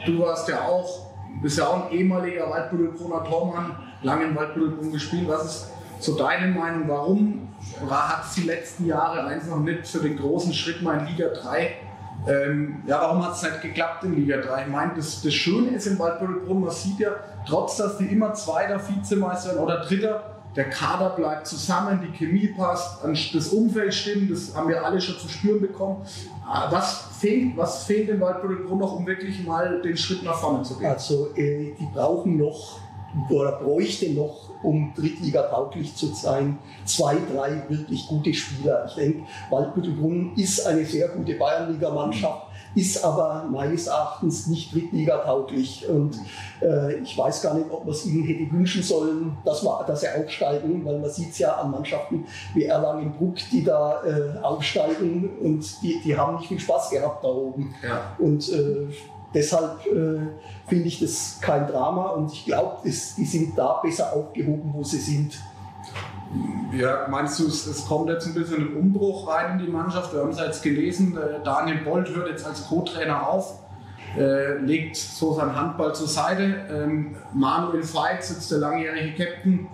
[0.05, 5.27] du warst ja auch, bist ja auch ein ehemaliger Waldbüttelbrunner Tormann, lange in Waldbüttelbrunn gespielt.
[5.27, 6.87] Was ist so deine Meinung?
[6.87, 7.47] Warum
[7.89, 11.75] hat es die letzten Jahre einfach nicht für den großen Schritt mal in Liga 3?
[12.27, 14.63] Ähm, ja, warum hat es nicht geklappt in Liga 3?
[14.63, 17.11] Ich meine, das, das Schöne ist in Waldbüttelbrunn, man sieht ja,
[17.47, 23.03] trotz dass die immer Zweiter, Vizemeister oder Dritter, der Kader bleibt zusammen, die Chemie passt,
[23.03, 26.05] das Umfeld stimmt, das haben wir alle schon zu spüren bekommen.
[26.47, 30.63] Ah, Was fehlt, was fehlt in Waldbüttelbrunn noch, um wirklich mal den Schritt nach vorne
[30.63, 30.87] zu gehen?
[30.87, 32.79] Also äh, die brauchen noch
[33.29, 38.85] oder bräuchte noch, um Drittliga tauglich zu sein, zwei, drei wirklich gute Spieler.
[38.87, 45.87] Ich denke, Waldbüttelbrunn ist eine sehr gute Bayernligamannschaft, ist aber meines Erachtens nicht Drittliga tauglich.
[45.87, 46.19] Und
[46.61, 50.01] äh, ich weiß gar nicht, ob man es ihnen hätte wünschen sollen, dass, wir, dass
[50.01, 55.29] sie aufsteigen, weil man sieht es ja an Mannschaften wie Erlangen-Bruck, die da äh, aufsteigen
[55.41, 57.73] und die, die haben nicht viel Spaß gehabt da oben.
[57.81, 58.15] Ja.
[58.17, 58.87] Und äh,
[59.35, 60.19] deshalb äh,
[60.67, 64.97] finde ich das kein Drama und ich glaube, die sind da besser aufgehoben, wo sie
[64.97, 65.39] sind.
[66.73, 70.13] Ja, meinst du, es, kommt jetzt ein bisschen ein Umbruch rein in die Mannschaft?
[70.13, 73.59] Wir haben es jetzt gelesen, äh, Daniel Bolt hört jetzt als Co-Trainer auf,
[74.17, 76.55] äh, legt so seinen Handball zur Seite.
[76.69, 79.67] Ähm, Manuel Veit, jetzt der langjährige Captain,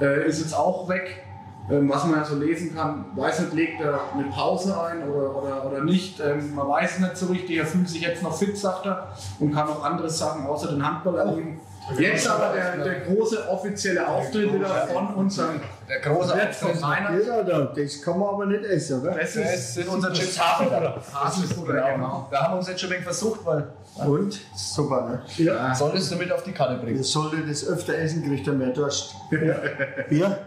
[0.00, 1.27] äh, ist jetzt auch weg.
[1.70, 5.36] Ähm, was man ja so lesen kann, weiß nicht, legt er eine Pause ein oder,
[5.36, 6.18] oder, oder nicht.
[6.20, 9.52] Ähm, man weiß nicht so richtig, er fühlt sich jetzt noch fit, sagt er, und
[9.52, 11.60] kann auch andere Sachen außer den Handball erleben.
[11.98, 17.26] Jetzt aber der, der große offizielle Auftritt wieder von unserem Der große Wirt von Auftritt.
[17.26, 19.12] Ja, da, das kann man aber nicht essen, oder?
[19.12, 21.00] Das Das ist sind unsere Chips Haferbutter.
[21.14, 21.94] Haselfutter, Genau.
[21.94, 22.28] genau.
[22.30, 23.68] Da haben wir uns jetzt schon ein wenig versucht, weil
[24.06, 24.38] Und?
[24.54, 25.44] Super, ne?
[25.44, 25.74] Ja.
[25.74, 26.98] solltest du mit auf die Karte bringen.
[26.98, 29.14] Ihr solltet das öfter essen, kriegt ihr mehr Durst.
[29.30, 30.38] Bier?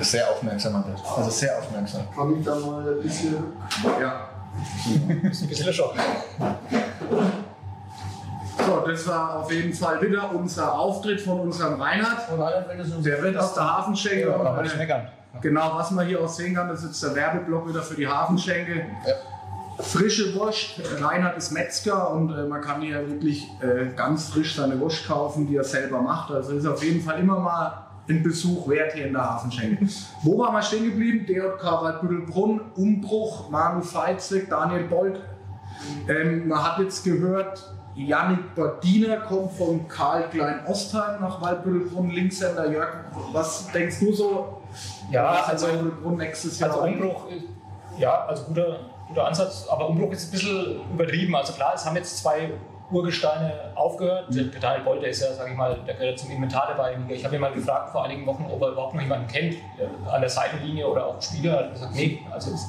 [0.00, 1.00] Sehr aufmerksam, Andreas.
[1.16, 2.02] Also sehr aufmerksam.
[2.14, 3.36] Kann ich da mal ein bisschen.
[4.00, 4.28] Ja.
[5.30, 5.94] ist ein bisschen Schock.
[8.66, 12.30] So, das war auf jeden Fall wieder unser Auftritt von unserem Reinhard.
[12.30, 14.26] Und uns Der wird aus der Hafenschenke.
[14.26, 15.08] Da kann man und, nicht äh, meckern.
[15.40, 18.08] Genau, was man hier auch sehen kann, das ist jetzt der Werbeblock wieder für die
[18.08, 18.84] Hafenschenke.
[19.06, 19.14] Ja.
[19.82, 20.80] Frische Wurst.
[21.00, 25.46] Reinhard ist Metzger und äh, man kann hier wirklich äh, ganz frisch seine Wurst kaufen,
[25.46, 26.30] die er selber macht.
[26.30, 29.86] Also ist auf jeden Fall immer mal ein Besuch wert hier in der Hafenschenke.
[30.22, 31.26] Wo waren wir stehen geblieben?
[31.26, 35.20] DJK Waldbüttelbrunn, Umbruch, Manu Feizig, Daniel Bold.
[36.08, 42.70] Ähm, man hat jetzt gehört, Yannick Bardiner kommt von Karl Klein Ostheim nach Waldbüttelbrunn, Linkshänder.
[42.70, 42.88] Jörg,
[43.32, 44.62] was denkst du so?
[45.10, 46.70] Ja, also, Waldbüttelbrunn nächstes Jahr.
[46.70, 47.24] also Umbruch,
[47.98, 51.34] ja, also guter, guter Ansatz, aber Umbruch ist ein bisschen übertrieben.
[51.34, 52.52] Also klar, es haben jetzt zwei
[52.90, 54.26] Urgesteine aufgehört.
[54.34, 56.96] Der der Daniel Boll, der ist ja, sage ich mal, der gehört zum Inventar dabei.
[57.08, 60.10] Ich habe ihn mal gefragt vor einigen Wochen, ob er überhaupt noch jemanden kennt äh,
[60.10, 61.52] an der Seitenlinie oder auch Spieler.
[61.52, 62.66] Er hat gesagt, nee, also es,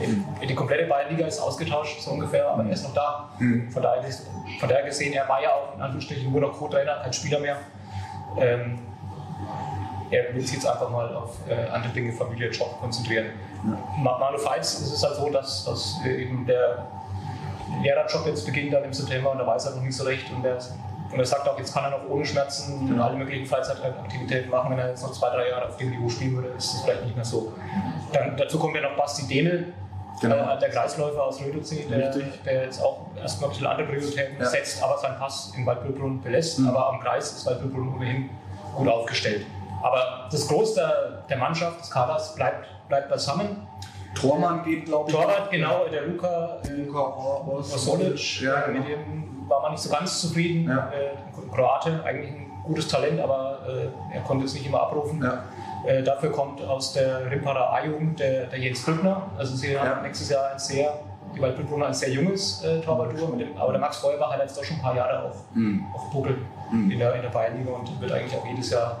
[0.00, 3.28] in, die komplette Bayernliga ist ausgetauscht, so ungefähr, aber er ist noch da.
[3.72, 4.26] Von, daher, ist-
[4.60, 7.56] von daher gesehen, er war ja auch in Anführungsstrichen nur noch Co-Trainer, kein Spieler mehr.
[8.38, 8.78] Ähm,
[10.10, 13.26] er will sich jetzt einfach mal auf äh, andere Dinge, Familie, Job konzentrieren.
[13.98, 16.86] Ma- Manu Feitz ist es halt so, dass, dass äh, eben der
[17.82, 20.44] Lehrerjob jetzt beginnt dann im September und da weiß er noch nicht so recht und
[20.44, 20.58] er,
[21.12, 24.70] und er sagt auch, jetzt kann er noch ohne Schmerzen alle möglichen Freizeitaktivitäten machen.
[24.72, 27.04] Wenn er jetzt noch zwei, drei Jahre auf dem Niveau spielen würde, ist das vielleicht
[27.04, 27.52] nicht mehr so.
[28.12, 29.72] Dann, dazu kommt ja noch Basti Demel,
[30.20, 30.34] Genau.
[30.36, 32.10] äh, der Kreisläufer aus Rödelsee, der,
[32.44, 34.46] der jetzt auch erstmal ein bisschen andere Prioritäten Ja.
[34.46, 36.58] setzt, aber seinen Pass in Waldbüttelbrunn belässt.
[36.58, 36.68] Mhm.
[36.68, 38.30] Aber am Kreis ist Waldbüttelbrunn ohnehin
[38.74, 39.44] gut aufgestellt.
[39.82, 43.66] Aber das Groß der, der Mannschaft, des Kaders, bleibt, bleibt beisammen.
[44.20, 45.14] Tormann geht, glaube ich.
[45.16, 48.78] Torwart, genau, der Luka Luka Or- Osolic, Ja, genau.
[48.80, 50.68] mit dem war man nicht so ganz zufrieden.
[50.68, 50.90] Ja.
[50.90, 55.22] Äh, Kroate, eigentlich ein gutes Talent, aber äh, er konnte es nicht immer abrufen.
[55.22, 55.44] Ja.
[55.88, 59.22] Äh, dafür kommt aus der Rimpara A-Jugend der, der Jens Brückner.
[59.38, 59.84] Also sie Ja.
[59.84, 60.92] haben nächstes Jahr ein sehr,
[61.34, 64.76] die Waldbrückner ein sehr junges äh, Torwartduo, aber der Max Feuerbach hat jetzt doch schon
[64.78, 65.84] ein paar Jahre auf, Mhm.
[65.94, 66.38] auf Buckel
[66.72, 66.90] Mhm.
[66.90, 68.98] in der, in der Bayernliga und wird eigentlich auch jedes Jahr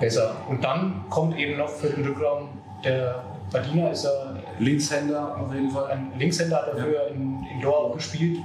[0.00, 0.30] besser.
[0.48, 2.48] Und dann kommt eben noch für den Rückraum
[2.84, 3.16] der
[3.52, 5.90] Badiner ist er Linkshänder auf jeden Fall.
[5.90, 8.38] ein Linkshänder, hat dafür in, in Lohr auch gespielt,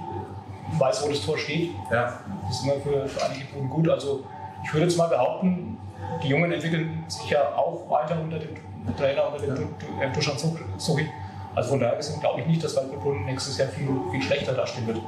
[0.77, 1.71] weiß, wo das Tor steht.
[1.91, 2.19] Ja.
[2.47, 3.89] Das ist immer für, für einige Punkte gut.
[3.89, 4.23] Also
[4.63, 5.77] ich würde jetzt mal behaupten,
[6.23, 8.55] die Jungen entwickeln sich ja auch weiter unter dem
[8.95, 10.05] Trainer, unter dem ja.
[10.05, 10.37] äh, Dusan
[10.77, 11.09] Suchi.
[11.55, 14.85] Also von daher gesehen glaube ich nicht, dass Waldbrunn nächstes Jahr viel, viel schlechter dastehen
[14.85, 15.01] wird.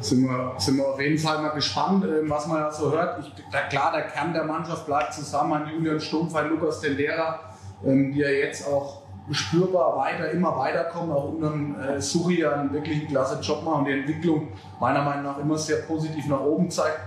[0.00, 3.20] Sind wir, sind wir auf jeden Fall mal gespannt, ähm, was man da so hört.
[3.20, 7.40] Ich, da, klar, der Kern der Mannschaft bleibt zusammen an Julian Stumpf, ein Lukas Tendera,
[7.84, 12.52] ähm, die ja jetzt auch spürbar weiter, immer weiterkommen, auch unter dem äh, Suchi ja
[12.52, 14.48] einen wirklich klasse Job machen und die Entwicklung
[14.80, 17.00] meiner Meinung nach immer sehr positiv nach oben zeigt.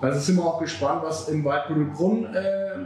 [0.00, 2.76] Also sind wir auch gespannt, was in Waldbüttelbrunn äh,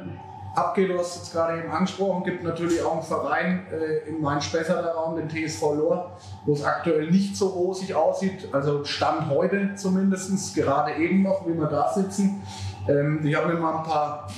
[0.54, 0.90] abgeht.
[0.90, 5.16] Du hast jetzt gerade eben angesprochen, gibt natürlich auch einen Verein äh, im Main-Spessarter Raum,
[5.16, 6.12] den TSV Lohr,
[6.44, 8.48] wo es aktuell nicht so rosig aussieht.
[8.52, 12.42] Also Stand heute zumindest, gerade eben noch, wie wir da sitzen.
[12.88, 14.28] Ähm, ich habe mir mal ein paar,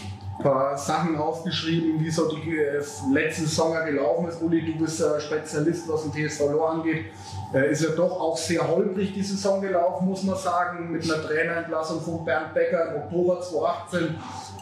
[0.42, 4.42] paar Sachen aufgeschrieben, wie so die äh, letzte Saison ja gelaufen ist.
[4.42, 7.06] Uli, du bist ja Spezialist, was den TSV Lohr angeht.
[7.54, 11.22] Äh, ist ja doch auch sehr holprig die Saison gelaufen, muss man sagen, mit einer
[11.22, 14.14] Trainerentlassung von Bernd Becker im Oktober 2018.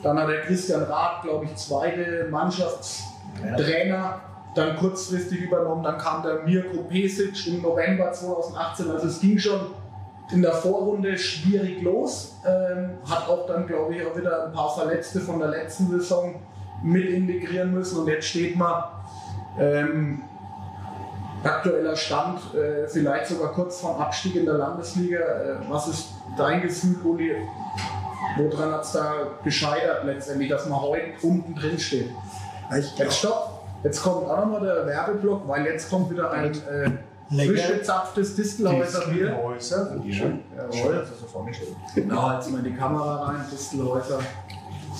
[0.02, 4.20] Dann hat der Christian Rath, glaube ich, zweite Mannschaftstrainer
[4.54, 5.82] dann kurzfristig übernommen.
[5.82, 8.90] Dann kam der Mirko Pesic im November 2018.
[8.90, 9.60] Also es ging schon
[10.32, 12.36] in der Vorrunde schwierig los.
[12.46, 16.36] Ähm, hat auch dann, glaube ich, auch wieder ein paar Verletzte von der letzten Saison
[16.82, 18.00] mit integrieren müssen.
[18.00, 18.84] Und jetzt steht man
[19.58, 20.22] ähm,
[21.42, 25.18] aktueller Stand, äh, vielleicht sogar kurz vorm Abstieg in der Landesliga.
[25.18, 27.34] Äh, was ist dein Gefühl, Uli?
[28.36, 29.12] Woran hat es da
[29.42, 32.10] gescheitert letztendlich, dass man heute unten drin steht?
[32.78, 36.90] Ich Jetzt stopp, jetzt kommt auch nochmal der Werbeblock, weil jetzt kommt wieder ein äh.
[37.30, 39.36] Frisch gezapftes Distelhäuser Bier.
[39.42, 39.96] Häuser.
[40.04, 41.06] Jawohl.
[41.94, 44.18] Genau, jetzt mal in die Kamera rein, Distelhäuser.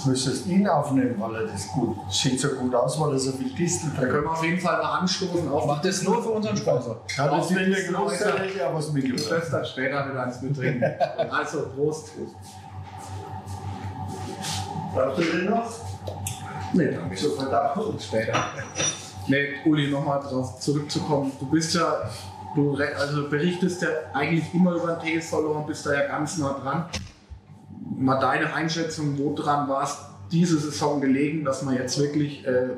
[0.02, 3.32] Du müsstest ihn aufnehmen, weil er das gut sieht so gut aus, weil er so
[3.32, 5.48] viel Distel Da drin können wir auf jeden Fall mal anstoßen.
[5.48, 6.96] Auf Macht das nur für unseren Sponsor.
[6.96, 7.92] Auf das bin der.
[7.92, 9.30] Großteil, ich aber was mitgebracht.
[9.30, 10.84] Das dann später wieder eins mittrinken.
[11.30, 12.12] Also, Prost.
[14.94, 15.70] Braucht ihr den noch?
[16.72, 17.16] Nee, danke.
[17.16, 17.98] Zur Verdauung.
[17.98, 18.34] Später.
[19.30, 21.30] Nee, Uli, nochmal drauf zurückzukommen.
[21.38, 22.10] Du bist ja,
[22.56, 26.36] du also berichtest ja eigentlich immer über den TSV Lohr und bist da ja ganz
[26.38, 26.86] nah dran.
[27.96, 29.96] mal deine Einschätzung, wo dran war es
[30.32, 32.70] diese Saison gelegen, dass man jetzt wirklich äh,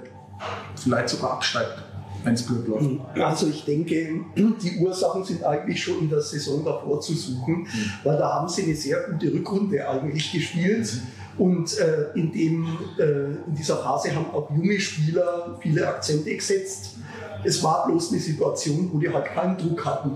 [0.76, 1.82] vielleicht sogar absteigt,
[2.22, 3.00] wenn es blöd läuft?
[3.18, 7.66] Also ich denke, die Ursachen sind eigentlich schon in der Saison davor zu suchen,
[8.04, 11.00] weil da haben sie eine sehr gute Rückrunde eigentlich gespielt.
[11.42, 12.64] Und äh, in, dem,
[13.00, 13.02] äh,
[13.48, 16.98] in dieser Phase haben auch junge Spieler viele Akzente gesetzt.
[17.42, 20.12] Es war bloß eine Situation, wo die halt keinen Druck hatten.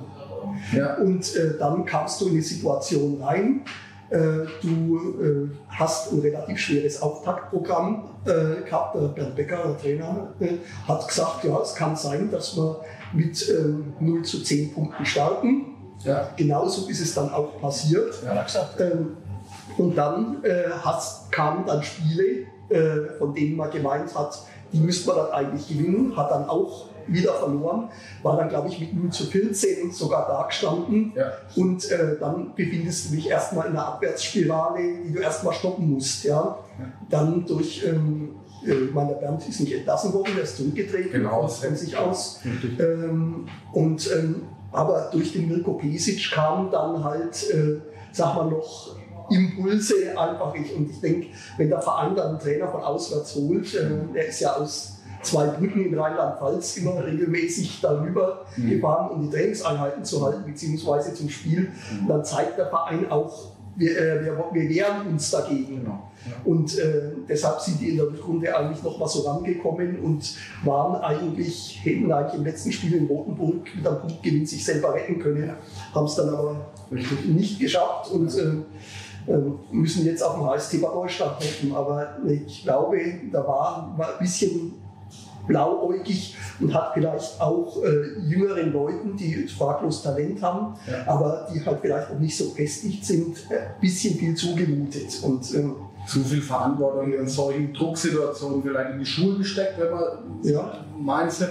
[0.73, 0.95] Ja.
[0.99, 3.63] Und äh, dann kamst du in eine Situation rein.
[4.09, 8.95] Äh, du äh, hast ein relativ schweres Auftaktprogramm äh, gehabt.
[8.95, 10.33] Der Bernd Becker, der Trainer,
[10.87, 15.75] hat gesagt, ja, es kann sein, dass wir mit ähm, 0 zu 10 Punkten starten.
[16.05, 16.31] Ja.
[16.37, 18.15] Genauso ist es dann auch passiert.
[18.25, 18.81] Ja, hat gesagt.
[18.81, 19.17] Ähm,
[19.79, 25.09] und dann äh, hast, kamen dann Spiele, äh, von denen man gemeint hat, die müsste
[25.09, 27.89] man dann eigentlich gewinnen, hat dann auch wieder verloren,
[28.23, 31.13] war dann, glaube ich, mit 0 zu 14 sogar da gestanden.
[31.15, 31.33] Ja.
[31.55, 36.25] Und äh, dann befindest du dich erstmal in einer Abwärtsspirale, die du erstmal stoppen musst.
[36.25, 36.59] Ja?
[37.09, 41.47] Dann durch, ähm, äh, meine, der Bernd ist nicht entlassen worden, er ist zurückgetreten Genau.
[41.47, 42.41] von sich aus.
[42.81, 47.79] Ähm, und, ähm, aber durch den Mirko Pesic kamen dann halt, äh,
[48.13, 48.97] sag mal noch,
[49.31, 50.55] Impulse einfach.
[50.55, 54.27] Ich, und ich denke, wenn der Verein dann einen Trainer von auswärts holt, äh, der
[54.29, 60.25] ist ja aus zwei Brücken in Rheinland-Pfalz immer regelmäßig darüber gefahren, um die Trainingseinheiten zu
[60.25, 61.71] halten, beziehungsweise zum Spiel,
[62.07, 65.81] dann zeigt der Verein auch, wir, äh, wir, wir wehren uns dagegen.
[65.81, 66.11] Genau.
[66.45, 70.35] Und äh, deshalb sind die in der Rückrunde eigentlich noch mal so rangekommen und
[70.65, 75.19] waren eigentlich, hätten eigentlich im letzten Spiel in Rotenburg mit einem Punktgewinn sich selber retten
[75.19, 75.53] können,
[75.95, 76.67] haben es dann aber
[77.27, 78.55] nicht geschafft und äh,
[79.73, 81.75] müssen jetzt auf den HST Bad Neustadt hoffen.
[81.75, 82.99] Aber ich glaube,
[83.33, 84.73] da war, war ein bisschen
[85.47, 91.07] blauäugig und hat vielleicht auch äh, jüngeren Leuten, die fraglos Talent haben, Ja.
[91.13, 95.21] aber die halt vielleicht auch nicht so festigt sind, ein bisschen viel zugemutet.
[95.23, 100.03] Und ähm, zu viel Verantwortung in solchen Drucksituationen vielleicht in die Schulen gesteckt, wenn man
[100.43, 100.85] Ja.
[100.99, 101.49] meinte.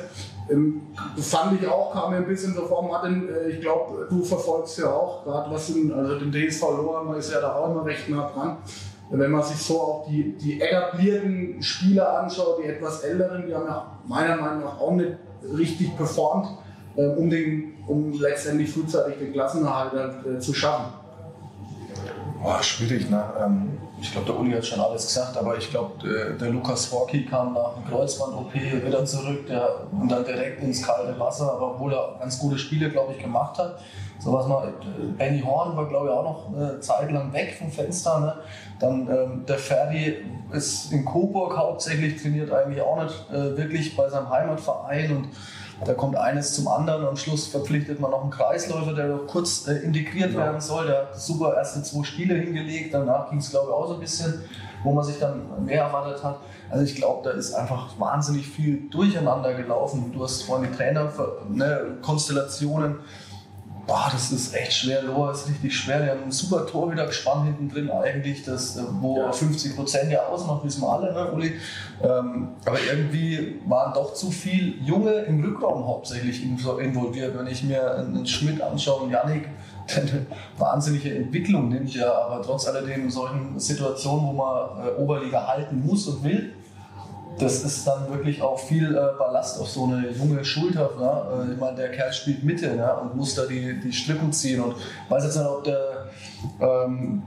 [0.49, 0.81] Ähm,
[1.17, 4.77] fand ich auch, kam mir ein bisschen so vor, Martin, äh, ich glaube, du verfolgst
[4.77, 7.86] ja auch, gerade was in, also den DSV Lohr, man ist ja da auch immer
[7.86, 8.58] recht nah dran.
[9.10, 13.67] Wenn man sich so auch die, die etablierten Spieler anschaut, die etwas älteren, die haben
[13.67, 15.13] ja meiner Meinung nach auch nicht
[15.55, 16.47] richtig performt,
[16.95, 19.93] äh, um, den, um letztendlich frühzeitig den Klassenerhalt
[20.25, 20.93] äh, zu schaffen.
[22.41, 23.23] Boah, schwierig, ne?
[23.43, 26.85] Ähm, ich glaube, der Uli hat schon alles gesagt, aber ich glaube, der, der Lukas
[26.85, 31.71] Forky kam nach dem Kreuzband-OP wieder zurück der, und dann direkt ins kalte Wasser, aber
[31.71, 33.79] obwohl er ganz gute Spiele, glaube ich, gemacht hat.
[34.19, 34.71] So was mal, äh,
[35.17, 38.19] Benny Horn war, glaube ich, auch noch eine Zeit lang weg vom Fenster.
[38.19, 38.33] Ne?
[38.79, 40.17] Dann ähm, der Ferdi
[40.51, 45.29] ist in Coburg hauptsächlich, trainiert eigentlich auch nicht äh, wirklich bei seinem Heimatverein und
[45.83, 47.05] da kommt eines zum anderen.
[47.05, 50.88] Am Schluss verpflichtet man noch einen Kreisläufer, der noch kurz äh, integriert werden soll.
[50.88, 52.93] Der hat super erste zwei Spiele hingelegt.
[52.93, 54.41] Danach ging es, glaube ich, auch so ein bisschen,
[54.83, 56.39] wo man sich dann mehr erwartet hat.
[56.69, 60.11] Also ich glaube, da ist einfach wahnsinnig viel durcheinander gelaufen.
[60.13, 61.11] Du hast vorhin die Trainer,
[61.49, 62.99] ne, Konstellationen.
[63.87, 65.03] Boah, das ist echt schwer.
[65.03, 66.01] Lohr ist richtig schwer.
[66.03, 69.31] Die haben einen super Tor wieder gespannt hinten drin eigentlich, das, äh, wo Ja.
[69.31, 71.53] 50 Prozent ja ausmacht, wissen wir alle, ne, Uli?
[72.01, 77.37] Ähm, aber irgendwie waren doch zu viel Junge im Rückraum hauptsächlich invo- involviert.
[77.37, 80.25] Wenn ich mir einen Schmidt anschaue und der eine
[80.57, 85.85] wahnsinnige Entwicklung nimmt, ja, aber trotz alledem in solchen Situationen, wo man äh, Oberliga halten
[85.85, 86.53] muss und will,
[87.39, 90.91] das ist dann wirklich auch viel äh, Ballast auf so eine junge Schulter.
[90.97, 91.47] Ne?
[91.49, 92.95] Äh, ich meine, der Kerl spielt Mitte ne?
[93.01, 94.61] und muss da die, die Strippen ziehen.
[94.61, 94.75] Und
[95.09, 96.07] weiß jetzt nicht, ob der
[96.61, 97.23] ähm,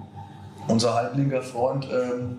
[0.66, 2.38] unser halblinker Freund ähm,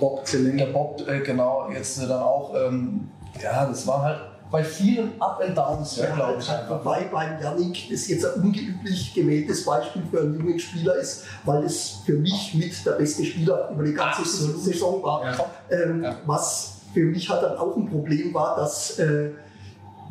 [0.00, 3.10] Bob der Bob, äh, genau, jetzt dann auch, ähm,
[3.42, 6.48] ja, das war halt bei vielen Up and Downs, ja, glaube ich.
[6.48, 6.80] einfach.
[6.84, 11.64] Wobei beim Yannick das jetzt ein ungeüblich gewähltes Beispiel für einen jungen Spieler ist, weil
[11.64, 14.62] es für mich mit der beste Spieler über die ganze Absolut.
[14.62, 15.24] Saison war.
[15.24, 15.44] Ja.
[15.70, 16.16] Ähm, Ja.
[16.26, 19.30] Was für mich halt dann auch ein Problem war, dass äh,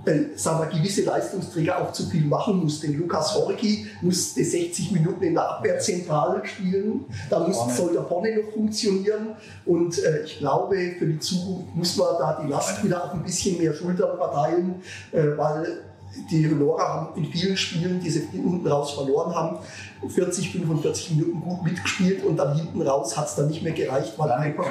[0.07, 2.97] äh, sagen wir, gewisse Leistungsträger auch zu viel machen mussten.
[2.97, 8.53] Lukas Horki musste 60 Minuten in der Abwehrzentrale spielen, da muss, soll der vorne noch
[8.53, 9.35] funktionieren.
[9.65, 13.23] Und äh, ich glaube, für die Zukunft muss man da die Last wieder auf ein
[13.23, 14.75] bisschen mehr Schultern verteilen,
[15.11, 15.83] äh, weil
[16.31, 19.57] die Lora haben in vielen Spielen, die sie hinten raus verloren haben,
[20.07, 24.13] 40, 45 Minuten gut mitgespielt und dann hinten raus hat es dann nicht mehr gereicht,
[24.17, 24.65] weil einfach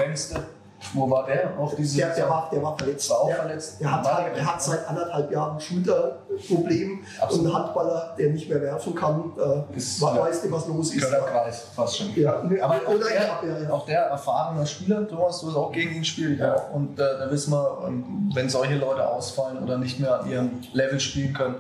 [0.95, 3.09] wo war der auf diese der, der, war, der war verletzt.
[3.11, 3.81] War auch der, verletzt.
[3.81, 7.01] Der hat, War halt, der- hat seit anderthalb Jahren Schulterproblem.
[7.21, 7.45] Absolut.
[7.47, 9.33] Und ein Handballer, der nicht mehr werfen kann,
[9.73, 10.23] äh, Ist- wa- ja.
[10.23, 11.03] weiß nicht, was los ist.
[11.03, 12.15] Körderkreis, fast schon.
[12.15, 13.71] Ja, Aber auch der, Abwehr, ja.
[13.71, 16.39] auch der erfahrene Spieler, Thomas, du hast auch gegen ihn gespielt.
[16.41, 16.55] Ja.
[16.73, 20.61] Und äh, da wissen wir, ähm, wenn solche Leute ausfallen oder nicht mehr an ihrem
[20.73, 21.57] Level spielen können,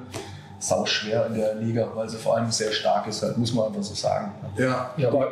[0.58, 3.66] sau schwer in der Liga, weil sie vor allem sehr stark ist, halt, muss man
[3.66, 4.32] einfach so sagen.
[4.56, 5.28] Ja, Ja, aber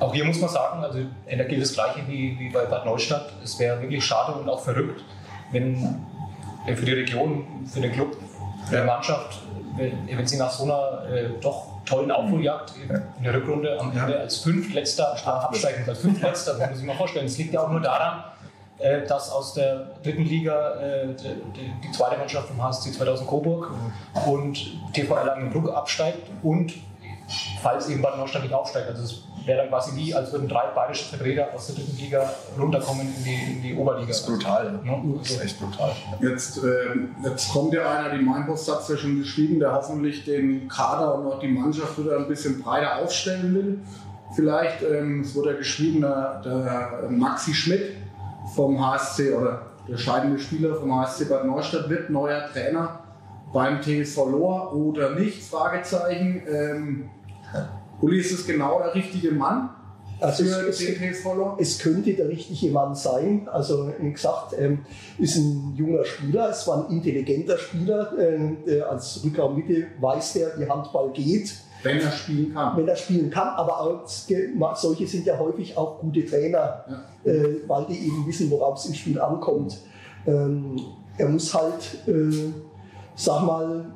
[0.00, 3.32] auch hier muss man sagen, also da gilt das Gleiche wie, wie bei Bad Neustadt.
[3.44, 5.04] Es wäre wirklich schade und auch verrückt,
[5.52, 6.04] wenn,
[6.66, 8.16] wenn für die Region, für den Club,
[8.68, 9.38] für die Mannschaft,
[9.76, 13.90] wenn, wenn sie nach so einer äh, doch tollen Aufholjagd in, in der Rückrunde am
[13.96, 17.26] Ende als Fünftletzter absteigen, als Fünftletzter, das muss sich mal vorstellen.
[17.26, 18.24] Das liegt ja auch nur daran,
[18.78, 23.70] äh, dass aus der dritten Liga äh, die, die, zweite Mannschaft vom HSC 2000 Coburg
[24.26, 26.72] und TV Erlangen-Brück absteigt und
[27.62, 28.88] falls eben Bad Neustadt nicht aufsteigt.
[28.88, 32.30] Also es wäre dann quasi wie, als würden drei bayerische Vertreter aus der dritten Liga
[32.58, 34.08] runterkommen in die, in die Oberliga.
[34.08, 34.80] Das ist brutal.
[34.84, 35.02] Ja?
[35.18, 35.92] Das ist echt brutal.
[36.20, 40.24] Jetzt, äh, jetzt kommt ja einer, die Mainpost hat es ja schon geschrieben, der hoffentlich
[40.24, 43.80] den Kader und auch die Mannschaft wieder ein bisschen breiter aufstellen will.
[44.34, 47.96] Vielleicht, ähm, es wurde ja geschrieben, der, der Maxi Schmidt
[48.54, 53.00] vom HSC oder der scheidende Spieler vom HSC Bad Neustadt wird neuer Trainer
[53.52, 55.42] beim TSV Lohr oder nicht?
[55.42, 56.42] Fragezeichen.
[56.48, 57.10] Ähm,
[58.00, 59.70] Uli, ist es genau der richtige Mann?
[60.20, 61.24] Also es, es,
[61.58, 63.48] es, könnte der richtige Mann sein.
[63.50, 64.80] Also wie gesagt, ähm,
[65.18, 68.12] ist ein junger Spieler, es war ein intelligenter Spieler.
[68.18, 71.54] Äh, als Rückraummitte weiß der, wie Handball geht.
[71.82, 72.76] Wenn er spielen kann.
[72.76, 74.06] Wenn er spielen kann, aber auch,
[74.76, 76.84] solche sind ja häufig auch gute Trainer,
[77.24, 77.32] ja.
[77.32, 79.78] äh, weil die eben wissen, worauf es im Spiel ankommt.
[80.26, 80.78] Ähm,
[81.16, 82.52] er muss halt, äh,
[83.14, 83.86] sag mal,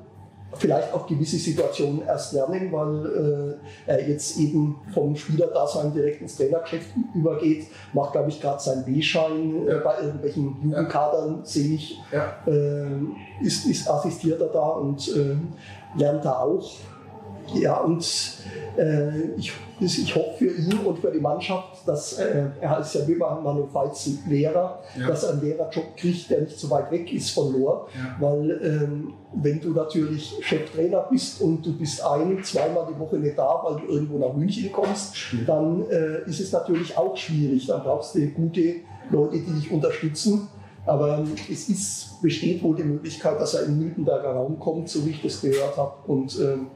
[0.56, 6.36] vielleicht auch gewisse Situationen erst lernen, weil äh, er jetzt eben vom Spielerdasein direkt ins
[6.36, 11.44] Trainergeschäft übergeht, macht, glaube ich, gerade seinen B-Schein äh, bei irgendwelchen Jugendkadern, ja.
[11.44, 12.36] sehe ich, ja.
[12.46, 15.36] äh, ist, ist assistiert er da und äh,
[15.98, 16.70] lernt da auch.
[17.52, 18.04] Ja, und
[18.76, 23.06] äh, ich, ich hoffe für ihn und für die Mannschaft, dass äh, er ist ja
[23.06, 25.08] wie Manu Feizen Lehrer, ja.
[25.08, 27.88] dass er einen Lehrerjob kriegt, der nicht so weit weg ist von Lohr.
[27.94, 28.16] Ja.
[28.20, 33.38] Weil ähm, wenn du natürlich Cheftrainer bist und du bist ein, zweimal die Woche nicht
[33.38, 35.14] da, weil du irgendwo nach München kommst,
[35.46, 37.66] dann äh, ist es natürlich auch schwierig.
[37.66, 38.76] Dann brauchst du gute
[39.10, 40.48] Leute, die dich unterstützen.
[40.86, 45.04] Aber es ist, besteht wohl die Möglichkeit, dass er in den Miltenberger Raum kommt, so
[45.06, 45.94] wie ich das gehört habe.
[46.06, 46.66] Und ähm,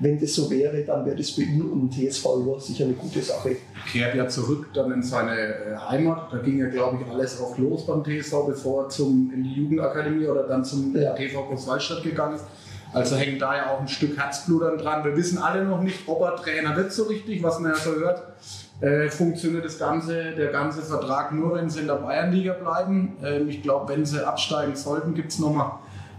[0.00, 3.22] wenn das so wäre, dann wäre das für ihn und TSV Lohr sicher eine gute
[3.22, 3.56] Sache.
[3.90, 6.32] Kehrt ja zurück dann in seine äh, Heimat.
[6.32, 9.52] Da ging ja, glaube ich, alles auch los beim TSV, bevor er zum, in die
[9.52, 11.12] Jugendakademie oder dann zum ja.
[11.12, 12.44] TV Großwaldstadt gegangen ist.
[12.92, 15.04] Also hängt da ja auch ein Stück Herzblut dran.
[15.04, 17.94] Wir wissen alle noch nicht, ob er Trainer wird so richtig, was man ja so
[17.94, 18.22] hört
[18.82, 23.16] äh, funktioniert das Ganze, der ganze Vertrag nur, wenn sie in der Bayernliga bleiben.
[23.24, 25.78] Ähm, ich glaube, wenn sie absteigen sollten, gibt es nochmal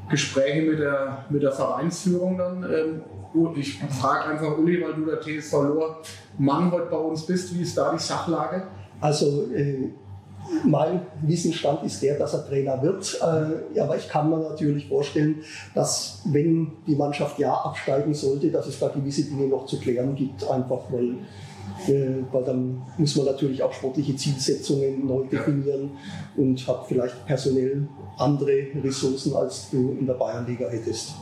[0.09, 2.63] Gespräche mit der, mit der Vereinsführung dann.
[2.63, 3.01] Ähm,
[3.55, 6.01] ich frage einfach Uli, weil du der TSV Lohr
[6.37, 8.63] Mann heute bei uns bist, wie ist da die Sachlage?
[9.01, 9.89] Also äh,
[10.63, 13.19] mein Wissensstand ist der, dass er Trainer wird.
[13.21, 15.41] Äh, aber ich kann mir natürlich vorstellen,
[15.73, 20.15] dass wenn die Mannschaft ja absteigen sollte, dass es da gewisse Dinge noch zu klären
[20.15, 21.15] gibt, einfach weil
[21.87, 25.91] weil dann muss man natürlich auch sportliche Zielsetzungen neu definieren
[26.37, 31.13] und hat vielleicht personell andere Ressourcen, als du in der Bayernliga hättest.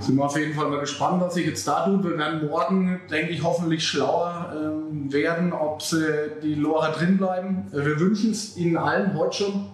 [0.00, 2.04] Sind wir auf jeden Fall mal gespannt, was sich jetzt da tut.
[2.04, 6.06] Wir werden morgen, denke ich, hoffentlich schlauer ähm, werden, ob sie
[6.42, 7.66] die Lora drin bleiben.
[7.72, 9.66] Äh, wir wünschen es ihnen allen heute schon,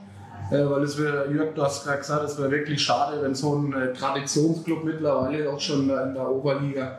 [0.51, 3.55] äh, weil es wäre, Jörg, du hast gerade gesagt, es wäre wirklich schade, wenn so
[3.55, 6.99] ein äh, Traditionsclub mittlerweile auch schon in der Oberliga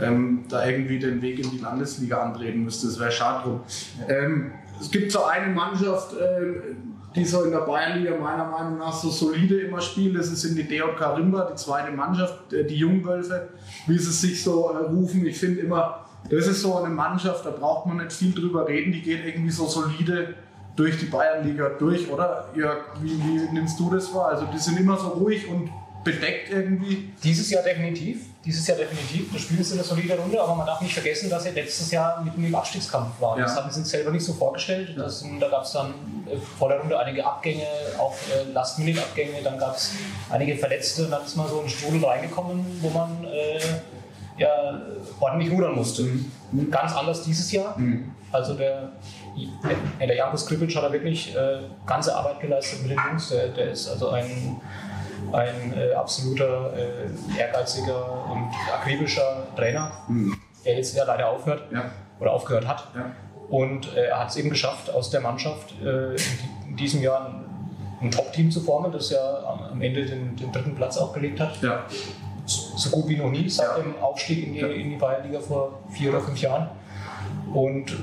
[0.00, 2.86] ähm, da irgendwie den Weg in die Landesliga antreten müsste.
[2.86, 3.60] Das wäre schade drum.
[4.08, 6.74] Ähm, es gibt so eine Mannschaft, äh,
[7.14, 10.18] die so in der Bayernliga meiner Meinung nach so solide immer spielt.
[10.18, 13.48] Das ist in die DJK Rimba, die zweite Mannschaft, äh, die Jungwölfe,
[13.86, 15.26] wie sie sich so äh, rufen.
[15.26, 18.92] Ich finde immer, das ist so eine Mannschaft, da braucht man nicht viel drüber reden.
[18.92, 20.34] Die geht irgendwie so solide
[20.76, 22.48] durch die Bayernliga durch, oder?
[22.54, 24.28] Jörg, wie, wie nimmst du das wahr?
[24.28, 25.70] Also die sind immer so ruhig und
[26.04, 27.12] bedeckt irgendwie.
[27.22, 28.26] Dieses Jahr definitiv.
[28.44, 29.32] Dieses Jahr definitiv.
[29.32, 32.22] Das Spiel ist eine solide Runde, aber man darf nicht vergessen, dass sie letztes Jahr
[32.22, 33.38] mitten im Abstiegskampf waren.
[33.38, 33.44] Ja.
[33.44, 34.94] Das hatten sie sich selber nicht so vorgestellt.
[34.96, 35.92] Das, da gab es dann
[36.26, 37.66] äh, vor der Runde einige Abgänge,
[37.98, 39.92] auch äh, Last-Minute-Abgänge, dann gab es
[40.30, 43.60] einige Verletzte und dann ist man so in den Strudel reingekommen, wo man äh,
[44.38, 44.80] ja,
[45.20, 46.02] ordentlich rudern musste.
[46.02, 46.70] Mhm.
[46.70, 47.78] Ganz anders dieses Jahr.
[47.78, 48.14] Mhm.
[48.32, 48.92] Also der,
[49.98, 53.28] der Jankus Kripic hat da wirklich äh, ganze Arbeit geleistet mit den Jungs.
[53.28, 54.60] Der, der ist also ein
[55.32, 60.36] ein äh, absoluter äh, ehrgeiziger und akribischer Trainer, mhm.
[60.64, 61.84] der jetzt ja leider aufhört ja.
[62.18, 62.88] oder aufgehört hat.
[62.94, 63.12] Ja.
[63.48, 66.14] Und äh, er hat es eben geschafft, aus der Mannschaft äh,
[66.68, 67.44] in, diesem Jahr ein,
[68.00, 71.60] ein Top-Team zu formen, das ja am, Ende den, den, dritten Platz auch gelegt hat.
[71.60, 71.84] Ja.
[72.46, 76.10] So gut wie noch nie seit dem Aufstieg in die, in die Bayernliga vor vier
[76.10, 76.68] oder fünf Jahren.
[77.52, 77.96] Und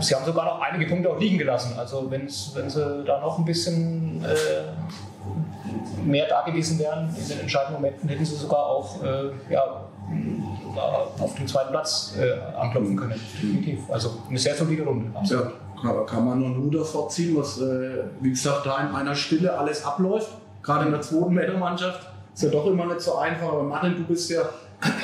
[0.00, 1.74] sie haben sogar noch einige Punkte auch liegen gelassen.
[1.76, 5.61] Also wenn sie da noch ein bisschen äh,
[6.04, 9.84] mehr da gewesen wären in den entscheidenden Momenten, hätten sie sogar auch äh, ja,
[11.18, 13.12] auf den zweiten Platz äh, anklopfen können.
[13.12, 13.78] Definitiv.
[13.90, 15.10] Also eine sehr solide Runde.
[15.24, 15.52] Ja,
[16.06, 19.56] kann, man nur einen Hut davor ziehen, was, äh, wie gesagt, da in einer Stille
[19.56, 20.30] alles abläuft.
[20.62, 23.48] Gerade in der zweiten Männermannschaft ist ja doch immer nicht so einfach.
[23.48, 24.42] Aber Martin, du bist ja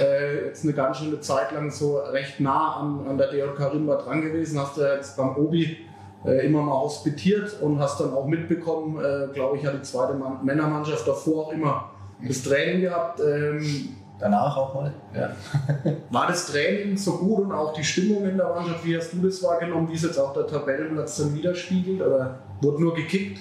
[0.01, 3.97] äh, jetzt eine ganz schöne Zeit lang so recht nah an, an der DJK Rimba
[3.97, 4.61] dran gewesen.
[4.61, 5.79] Hast du ja jetzt beim Obi
[6.25, 10.14] äh, immer mal hospitiert und hast dann auch mitbekommen, äh, glaube ich, hat die zweite
[10.14, 11.91] Mann Männermannschaft davor auch immer
[12.27, 13.21] das Training gehabt.
[13.21, 14.93] Ähm, Danach auch mal.
[15.14, 15.31] Ja.
[16.11, 18.85] war das Training so gut und auch die Stimmung in der Mannschaft?
[18.85, 19.89] Wie hast du das wahrgenommen?
[19.89, 22.01] Wie es jetzt auch der Tabellenplatz dann widerspiegelt?
[22.01, 23.39] Oder wurde nur gekickt?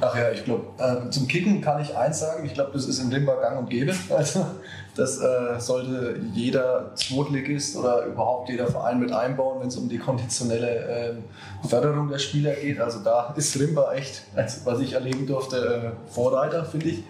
[0.00, 2.44] Ach ja, ich glaube, ähm, zum Kicken kann ich eins sagen.
[2.44, 3.92] Ich glaube, das ist in Limba gang und gäbe.
[4.10, 4.46] Also,
[4.94, 9.98] das äh, sollte jeder Zweitligist oder überhaupt jeder Verein mit einbauen, wenn es um die
[9.98, 11.24] konditionelle ähm,
[11.66, 12.78] Förderung der Spieler geht.
[12.78, 14.22] Also da ist Rimba echt,
[14.64, 17.04] was ich erleben durfte, äh, Vorreiter, finde ich.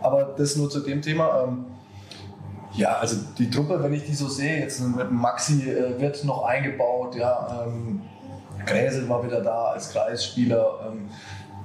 [0.00, 1.44] Aber das nur zu dem Thema.
[1.44, 1.66] Ähm,
[2.74, 6.44] ja, also die Truppe, wenn ich die so sehe, jetzt mit Maxi äh, wird noch
[6.44, 8.02] eingebaut, ja, ähm,
[8.66, 10.90] Gräsel war wieder da als Kreisspieler.
[10.90, 11.08] Ähm,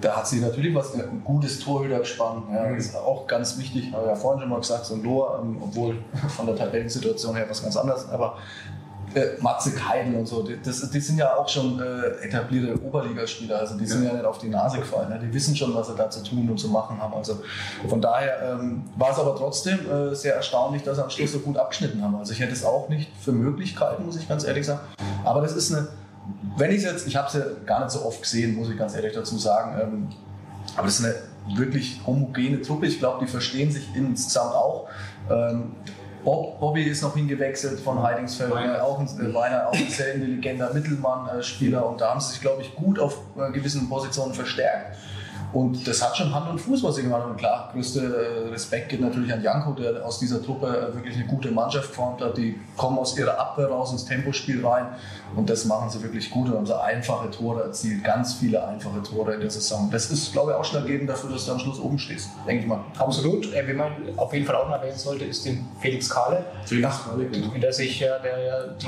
[0.02, 2.76] da hat sich natürlich was, ein gutes Torhütergespann, ja, Mhm.
[2.76, 5.58] das ist auch ganz wichtig, habe ja vorhin schon mal gesagt, so ein Lohr, ähm,
[5.62, 5.98] obwohl
[6.36, 8.38] von der Tabellensituation her was ganz anderes, aber
[9.16, 13.60] äh, Matze Keidel und so, die, das, die sind ja auch schon äh, etablierte Oberligaspieler,
[13.60, 14.14] also die sind ja.
[14.14, 15.20] nicht auf die Nase gefallen, ne?
[15.20, 17.16] die wissen schon, was sie da zu tun und zu machen haben.
[17.16, 17.40] Also
[17.88, 21.40] von daher ähm, war es aber trotzdem äh, sehr erstaunlich, dass sie am Schluss so
[21.40, 22.16] gut abgeschnitten haben.
[22.16, 24.82] Also ich hätte es auch nicht für Möglichkeiten, muss ich ganz ehrlich sagen.
[25.26, 25.88] Aber das ist eine,
[26.58, 28.78] wenn ich es jetzt, ich habe es ja gar nicht so oft gesehen, muss ich
[28.78, 30.08] ganz ehrlich dazu sagen, ähm,
[30.76, 31.16] aber das ist eine
[31.58, 32.86] wirklich homogene Truppe.
[32.88, 34.88] Ich glaube, die verstehen sich insgesamt auch.
[35.30, 35.72] Ähm,
[36.24, 38.78] Bob, Bobby ist noch hingewechselt von Heidingsfeld, Weiner.
[38.78, 42.42] äh, auch ein, äh, Weiner, auch ein sehr intelligenter Mittelmann-Spieler und da haben sie sich,
[42.42, 44.98] glaube ich, gut auf äh, gewissen Positionen verstärkt.
[45.52, 47.32] Und das hat schon Hand und Fuß, was sie gemacht haben.
[47.32, 51.16] Und klar, größte äh, Respekt geht natürlich an Janko, der aus dieser Truppe äh, wirklich
[51.16, 52.38] eine gute Mannschaft geformt hat.
[52.38, 54.90] Die kommen aus ihrer Abwehr raus ins Tempospiel rein
[55.36, 58.04] und das machen sie wirklich gut und haben sie einfache Tore erzielt.
[58.04, 59.90] Ganz viele einfache Tore in der Saison.
[59.92, 62.80] Das ist, glaube ich, ausschlaggebend dafür, dass du am Schluss oben stehst, denke ich mal.
[62.98, 63.54] Absolut.
[63.54, 67.04] Äh, Wen man auf jeden Fall auch noch erwähnen sollte, ist den Felix Kahle, Felix
[67.04, 67.54] Kalle, genau.
[67.54, 68.86] in der sich ja, der ja die,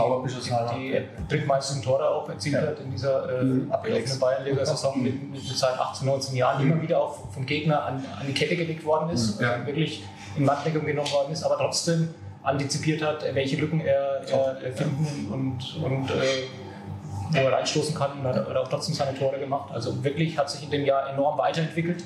[0.79, 3.71] die, die drittmeisten Tore auch erzielt hat in dieser äh, Mhm.
[3.71, 8.27] abgelaufenen Bayernliga-Saison mit, mit seit 18, 19 Jahren immer wieder auch vom Gegner an, an
[8.27, 9.43] die Kette gelegt worden ist, Mhm.
[9.45, 9.55] Ja.
[9.57, 10.03] äh, wirklich
[10.37, 12.09] in Mattdeckung genommen worden ist, aber trotzdem
[12.43, 14.21] antizipiert hat, welche Lücken er,
[14.61, 16.43] er finden und, und äh,
[17.31, 19.71] wo er reinstoßen kann und hat, hat auch trotzdem seine Tore gemacht.
[19.71, 22.03] Also wirklich hat sich in dem Jahr enorm weiterentwickelt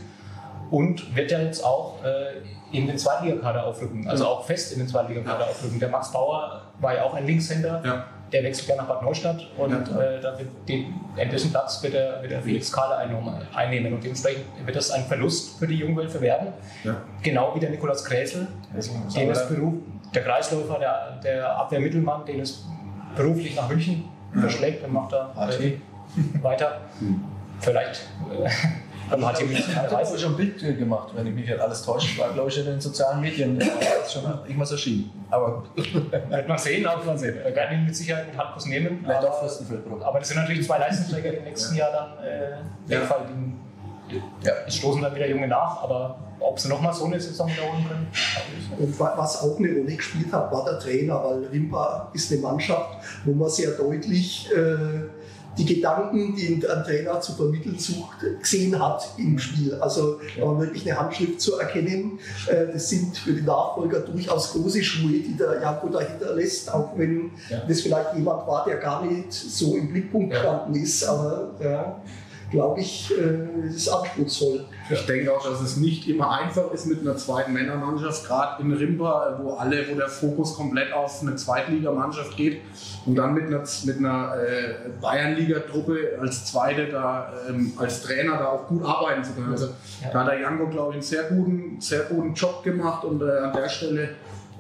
[0.71, 2.41] und wird ja jetzt auch äh,
[2.75, 5.79] in den Zweitligakader aufrücken, also auch fest in den Zweitligakader aufrücken.
[5.79, 8.05] Der Max Bauer war ja auch ein Linkshänder, Ja.
[8.31, 10.01] Der wechselt ja nach Bad Neustadt und Ja.
[10.01, 14.03] äh, da wird den, in dessen Platz wird der, wird der Felix Kahle einnehmen, und
[14.03, 16.47] dementsprechend wird das ein Verlust für die Jungwölfe werden.
[16.83, 16.95] Ja.
[17.21, 18.47] Genau wie der Nikolaus Gräsel,
[19.15, 19.73] den es Beruf,
[20.13, 22.65] der Kreisläufer, der, der Abwehrmittelmann, den es
[23.15, 24.05] beruflich nach München
[24.39, 25.73] verschlägt und macht da äh,
[26.41, 26.81] weiter.
[27.61, 28.01] Vielleicht
[28.31, 28.49] äh,
[29.09, 32.19] HT München Ich habe schon ein Bild gemacht, wenn ich mich nicht alles täusche.
[32.19, 33.59] War, glaube ich, in den sozialen Medien.
[33.59, 35.11] ist schon irgendwas erschienen.
[35.29, 37.35] Aber Wird man sehen, auch mal sehen.
[37.43, 38.99] Wir werden ihn mit Sicherheit mit Handkuss nehmen.
[39.03, 40.03] vielleicht aber- auch Fürstenfeldbruck.
[40.03, 42.51] Aber das sind natürlich zwei Leistungsträger, die im nächsten Jahr dann äh,
[42.93, 43.01] Ja.
[43.01, 43.53] wegfallen.
[44.43, 44.51] Ja.
[44.67, 48.07] Es stoßen dann wieder Junge nach, aber ob sie nochmal so eine Saison wiederholen können,
[48.77, 52.41] Und wa- was auch eine Rolle gespielt hat, war der Trainer, weil Rimpa ist eine
[52.41, 55.05] Mannschaft, wo man sehr deutlich äh,
[55.57, 59.73] die Gedanken, die ein Trainer zu vermitteln sucht, gesehen hat im Spiel.
[59.75, 62.19] Also da war wirklich eine Handschrift zu erkennen.
[62.47, 66.97] Äh, das sind für die Nachfolger durchaus große Schuhe, die der Janko dahinter lässt, auch
[66.97, 67.61] wenn Ja.
[67.67, 70.39] das vielleicht jemand war, der gar nicht so im Blickpunkt Ja.
[70.41, 71.03] gestanden ist.
[71.05, 72.01] Aber ja,
[72.51, 74.65] glaube ich, äh, es ist anspruchsvoll.
[74.89, 78.71] Ich denke auch, dass es nicht immer einfach ist mit einer zweiten Männermannschaft, gerade in
[78.71, 82.61] Rimba, wo alle, wo der Fokus komplett auf eine Zweitligamannschaft geht
[83.05, 88.45] und dann mit einer, mit einer äh, Bayernliga-Truppe als Zweite da ähm, als Trainer da
[88.49, 89.51] auch gut arbeiten zu können.
[89.51, 89.67] Also
[90.03, 90.09] Ja.
[90.13, 93.37] da hat der Janko, glaube ich, einen sehr guten, sehr guten Job gemacht und äh,
[93.39, 94.09] an der Stelle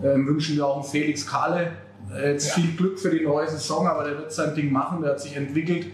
[0.03, 1.71] ähm, wünschen wir auch Felix Kahle
[2.13, 2.53] äh, jetzt Ja.
[2.55, 5.35] viel Glück für die neue Saison, aber der wird sein Ding machen, der hat sich
[5.35, 5.87] entwickelt.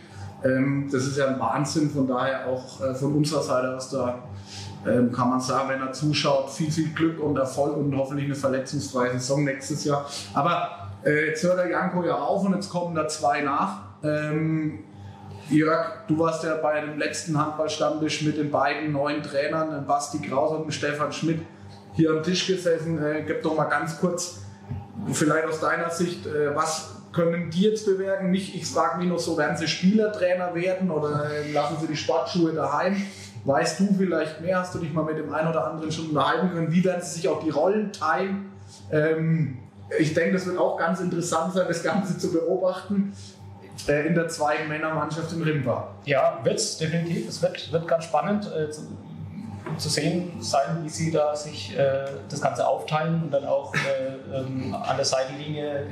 [0.43, 4.23] Ähm, das ist ja ein Wahnsinn, von daher auch äh, von unserer Seite aus da
[4.85, 8.35] ähm, kann man sagen, wenn er zuschaut, viel, viel Glück und Erfolg und hoffentlich eine
[8.35, 10.09] verletzungsfreie Saison nächstes Jahr.
[10.33, 13.81] Aber äh, jetzt hört der Janko ja auf und jetzt kommen da zwei nach.
[14.03, 14.79] Ähm,
[15.49, 20.51] Jörg, du warst ja bei dem letzten Handballstammtisch mit den beiden neuen Trainern, Basti Kraus
[20.51, 21.41] und Stefan Schmidt,
[21.93, 23.03] hier am Tisch gesessen.
[23.03, 24.41] Äh, gib doch mal ganz kurz,
[25.11, 28.31] vielleicht aus deiner Sicht, äh, was können die jetzt bewirken?
[28.31, 32.53] Nicht, ich frage mich noch so, werden sie Spielertrainer werden oder lassen sie die Sportschuhe
[32.53, 33.01] daheim?
[33.43, 34.59] Weißt du vielleicht mehr?
[34.59, 36.71] Hast du dich mal mit dem einen oder anderen schon unterhalten können?
[36.71, 38.51] Wie werden sie sich auch die Rollen teilen?
[38.91, 39.57] Ähm,
[39.97, 43.13] ich denke, das wird auch ganz interessant sein, das Ganze zu beobachten
[43.87, 45.89] äh, in der zweiten Männermannschaft in Rimba.
[46.05, 47.27] Ja, wird es definitiv.
[47.27, 48.81] Es wird, wird ganz spannend äh, zu,
[49.77, 54.37] zu, sehen sein, wie sie da sich äh, das Ganze aufteilen und dann auch äh,
[54.37, 55.87] ähm, an der Seitenlinie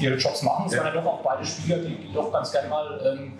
[0.00, 0.64] ihre Jobs machen.
[0.66, 0.78] Es ja.
[0.78, 3.32] waren ja doch auch beide Spieler, die, die doch ganz gerne mal ähm,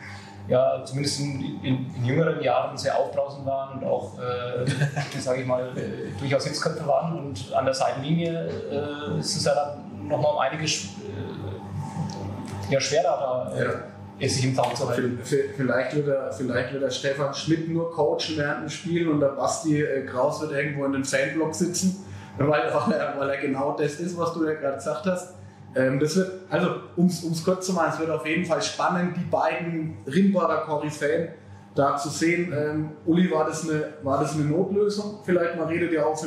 [0.49, 5.47] ja, zumindest in, in, in, jüngeren Jahren sehr aufbrausend waren und auch, äh, sage ich
[5.47, 7.19] mal, äh, durchaus Hitzköpfe waren.
[7.19, 13.53] Und an der Seitenlinie äh, ist es ja dann nochmal um einiges äh, ja, schwerer,
[13.55, 13.85] da
[14.21, 15.21] äh, sich im Zaum zu halten.
[15.23, 19.29] Vielleicht wird, er, vielleicht wird der Stefan Schmidt nur coachen während dem Spiel und der
[19.29, 22.05] Basti äh, Kraus wird irgendwo in den Fanblock sitzen,
[22.39, 25.35] weil, weil, er, weil er genau das ist, was du ja gerade gesagt hast.
[25.75, 29.17] Ähm, das wird, also um es kurz zu machen, es wird auf jeden Fall spannend,
[29.17, 31.29] die beiden Rimbader Koryphäen
[31.75, 32.53] da zu sehen.
[32.55, 35.21] Ähm, Uli, war das, eine, war das eine Notlösung?
[35.25, 36.21] Vielleicht, man redet ja auch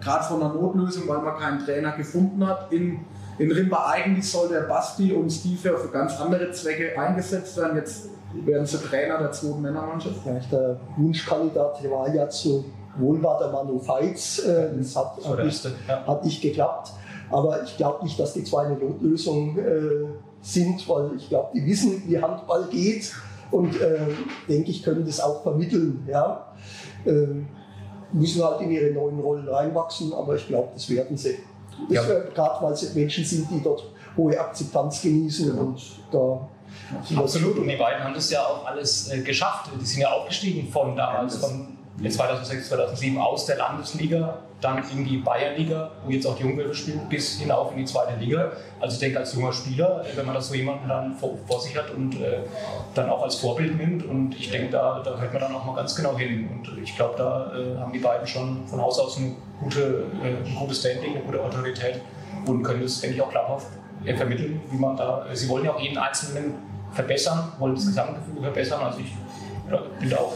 [0.00, 2.72] gerade von einer Notlösung, weil man keinen Trainer gefunden hat.
[2.72, 3.00] In,
[3.38, 7.76] in Rimba eigentlich soll der Basti und Steve ja für ganz andere Zwecke eingesetzt werden.
[7.76, 8.08] Jetzt
[8.44, 10.24] werden sie Trainer der zweiten Männermannschaft.
[10.24, 12.64] Ja, der Wunschkandidat war ja zu
[12.96, 14.38] Wohlbader Manu Feitz.
[14.40, 16.92] Äh, das hat, hat, nicht, hat nicht geklappt.
[17.32, 20.06] Aber ich glaube nicht, dass die zwei eine Notlösung äh,
[20.42, 23.12] sind, weil ich glaube, die wissen, wie Handball geht
[23.50, 23.98] und äh,
[24.48, 26.06] denke ich, können das auch vermitteln.
[26.08, 26.52] Ja?
[27.04, 27.26] Äh,
[28.12, 31.38] müssen halt in ihre neuen Rollen reinwachsen, aber ich glaube, das werden sie.
[31.88, 32.02] Ja.
[32.02, 35.62] Gerade weil sie Menschen sind, die dort hohe Akzeptanz genießen genau.
[35.62, 36.48] und da
[37.16, 39.70] Absolut, und die beiden haben das ja auch alles äh, geschafft.
[39.78, 45.18] Die sind ja aufgestiegen von damals, von 2006, 2007 aus der Landesliga, dann in die
[45.18, 48.52] Bayernliga, wo jetzt auch die Jungwölfe spielen, bis hinauf in die zweite Liga.
[48.80, 51.76] Also ich denke, als junger Spieler, wenn man das so jemanden dann vor, vor sich
[51.76, 52.38] hat und äh,
[52.94, 55.74] dann auch als Vorbild nimmt, und ich denke, da, da hört man dann auch mal
[55.74, 56.48] ganz genau hin.
[56.48, 60.48] Und ich glaube, da äh, haben die beiden schon von Haus aus ein, gute, äh,
[60.48, 62.00] ein gutes Standing, eine gute Autorität
[62.46, 63.66] und können das, denke ich, auch glaubhaft
[64.04, 66.54] äh, vermitteln, wie man da, sie wollen ja auch jeden Einzelnen
[66.92, 68.82] verbessern, wollen das Gesamtgefühl verbessern.
[68.82, 69.12] Also ich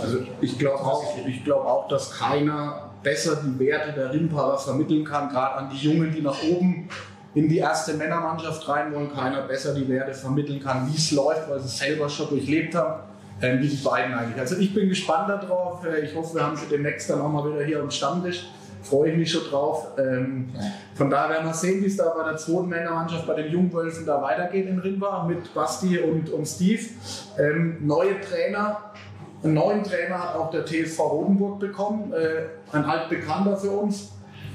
[0.02, 1.04] also ich glaube auch,
[1.44, 6.12] glaub auch, dass keiner besser die Werte der Rimparer vermitteln kann, gerade an die Jungen,
[6.12, 6.88] die nach oben
[7.36, 11.48] in die erste Männermannschaft rein wollen, keiner besser die Werte vermitteln kann, wie es läuft,
[11.50, 13.02] weil sie es selber schon durchlebt haben,
[13.40, 14.40] äh, wie die beiden eigentlich.
[14.40, 15.84] Also ich bin gespannt darauf.
[15.84, 18.48] Äh, ich hoffe, wir haben sie demnächst dann auch mal wieder hier am Stammtisch.
[18.82, 19.88] Freue ich mich schon drauf.
[19.98, 20.48] Ähm,
[20.94, 24.06] von daher werden wir sehen, wie es da bei der zweiten Männermannschaft, bei den Jungwölfen
[24.06, 26.82] da weitergeht in Rimba mit Basti und, und Steve.
[27.38, 28.92] Ähm, neue Trainer,
[29.42, 34.12] einen neuen Trainer hat auch der TSV Rodenburg bekommen, äh, ein altbekannter für uns.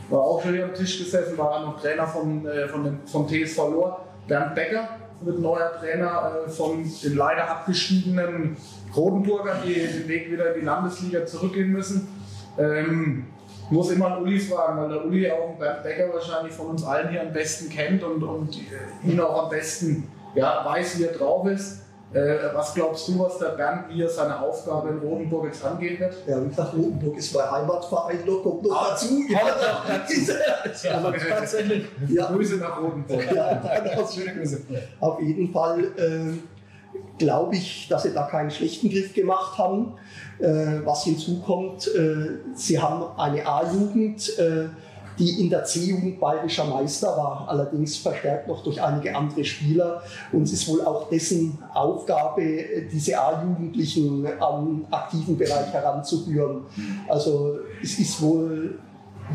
[0.10, 3.28] War auch schon hier am Tisch gesessen, war noch Trainer von, äh, von dem, vom
[3.28, 4.06] TSV Lohr.
[4.28, 4.90] Bernd Becker
[5.22, 8.58] wird neuer Trainer äh, von den leider abgestiegenen
[8.96, 12.08] Rodenburgern, die den Weg wieder in die Landesliga zurückgehen müssen.
[12.58, 13.28] Ähm,
[13.70, 17.10] muss immer an Uli fragen, weil der Uli auch Bernd Becker wahrscheinlich von uns allen
[17.10, 18.60] hier am besten kennt und, und
[19.04, 21.81] ihn auch am besten ja, weiß, wie er drauf ist.
[22.14, 25.98] Äh, was glaubst du, was der Bernd, wie er seine Aufgabe in Rotenburg jetzt angehen
[25.98, 26.14] wird?
[26.28, 29.24] Ja, wie gesagt, Rotenburg ist mein Heimatverein, da kommt noch ah, dazu.
[29.30, 32.30] Ja, aber tatsächlich ja.
[32.30, 33.32] Grüße nach Rotenburg.
[33.34, 33.62] Ja,
[34.14, 34.62] Schöne Grüße.
[35.00, 36.34] Auf jeden Fall äh,
[37.18, 39.94] glaube ich, dass sie da keinen schlechten Griff gemacht haben.
[40.40, 44.66] Äh, was hinzukommt, äh, sie haben eine A-Jugend äh,
[45.20, 50.02] die in der C-Jugend bayerischer Meister war, allerdings verstärkt noch durch einige andere Spieler.
[50.32, 52.42] Und es ist wohl auch dessen Aufgabe,
[52.92, 56.62] diese A-Jugendlichen am aktiven Bereich heranzuführen.
[57.08, 58.80] Also es ist wohl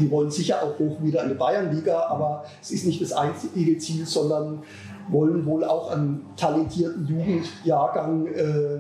[0.01, 3.79] die wollen sicher auch hoch wieder in die Bayernliga, aber es ist nicht das einzige
[3.79, 4.63] Ziel, sondern
[5.09, 8.79] wollen wohl auch einen talentierten Jugendjahrgang, äh,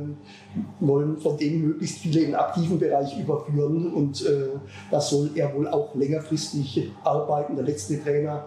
[0.80, 4.48] wollen von denen möglichst viele in den aktiven Bereich überführen und äh,
[4.90, 7.56] das soll er wohl auch längerfristig arbeiten.
[7.56, 8.44] Der letzte Trainer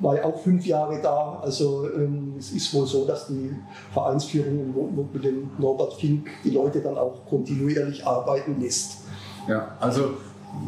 [0.00, 3.54] war ja auch fünf Jahre da, also ähm, es ist wohl so, dass die
[3.92, 9.02] Vereinsführung mit dem Norbert Fink die Leute dann auch kontinuierlich arbeiten lässt.
[9.48, 10.10] Ja, also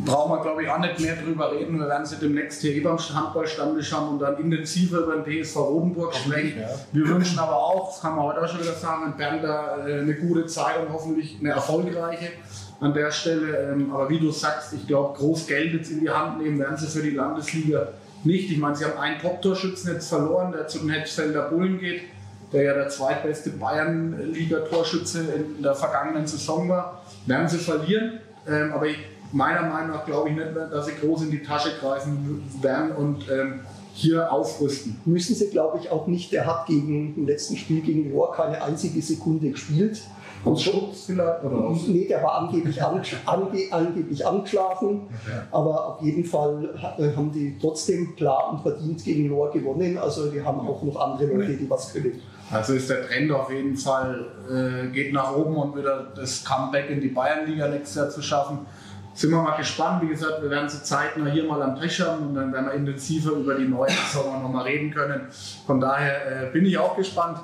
[0.05, 1.79] brauchen wir, glaube ich, auch nicht mehr drüber reden.
[1.79, 5.57] Wir werden sie demnächst hier eh beim Handballstammtisch haben und dann intensiver über den PSV
[5.57, 6.61] Rodenburg sprechen.
[6.61, 6.69] Ja.
[6.93, 10.01] Wir wünschen aber auch, das kann man heute auch schon wieder sagen, Bernd da äh,
[10.01, 12.29] eine gute Zeit und hoffentlich eine erfolgreiche
[12.81, 13.73] an der Stelle.
[13.73, 16.77] Ähm, aber wie du sagst, ich glaube, groß Geld jetzt in die Hand nehmen werden
[16.77, 17.89] sie für die Landesliga
[18.25, 18.51] nicht.
[18.51, 22.03] Ich meine, sie haben einen Top-Torschützen jetzt verloren, der zu den Hetzfelder Bullen geht,
[22.53, 25.25] der ja der zweitbeste Bayern-Liga-Torschütze
[25.57, 27.03] in der vergangenen Saison war.
[27.27, 28.21] Werden sie verlieren.
[28.47, 28.99] Ähm, aber ich
[29.33, 32.93] meiner Meinung nach glaube ich nicht mehr, dass sie groß in die Tasche greifen werden
[32.93, 33.61] und ähm,
[33.95, 35.01] hier aufrüsten.
[35.05, 36.33] Müssen sie, glaube ich, auch nicht.
[36.33, 40.03] Er hat gegen im letzten Spiel gegen Rohr keine einzige Sekunde gespielt.
[40.45, 41.43] Aus Schutz vielleicht?
[41.43, 41.87] Oder aus?
[41.87, 45.03] Nee, der war angeblich, ange ange angeblich angeschlafen.
[45.51, 46.69] Aber auf jeden Fall
[46.99, 49.97] äh, haben die trotzdem klar und verdient gegen Lohr gewonnen.
[49.97, 52.21] Also die haben auch noch andere Leute, die was können.
[52.51, 56.91] Also ist der Trend auf jeden Fall, äh, geht nach oben und wieder das Comeback
[56.91, 58.59] in die Bayernliga nächstes Jahr zu schaffen.
[59.15, 60.03] Sind wir mal gespannt.
[60.03, 62.73] Wie gesagt, wir werden sie zeitnah hier mal am Tisch haben und dann werden wir
[62.75, 65.29] intensiver über die neue Saison noch mal reden können.
[65.67, 67.39] Von daher äh, bin ich auch gespannt,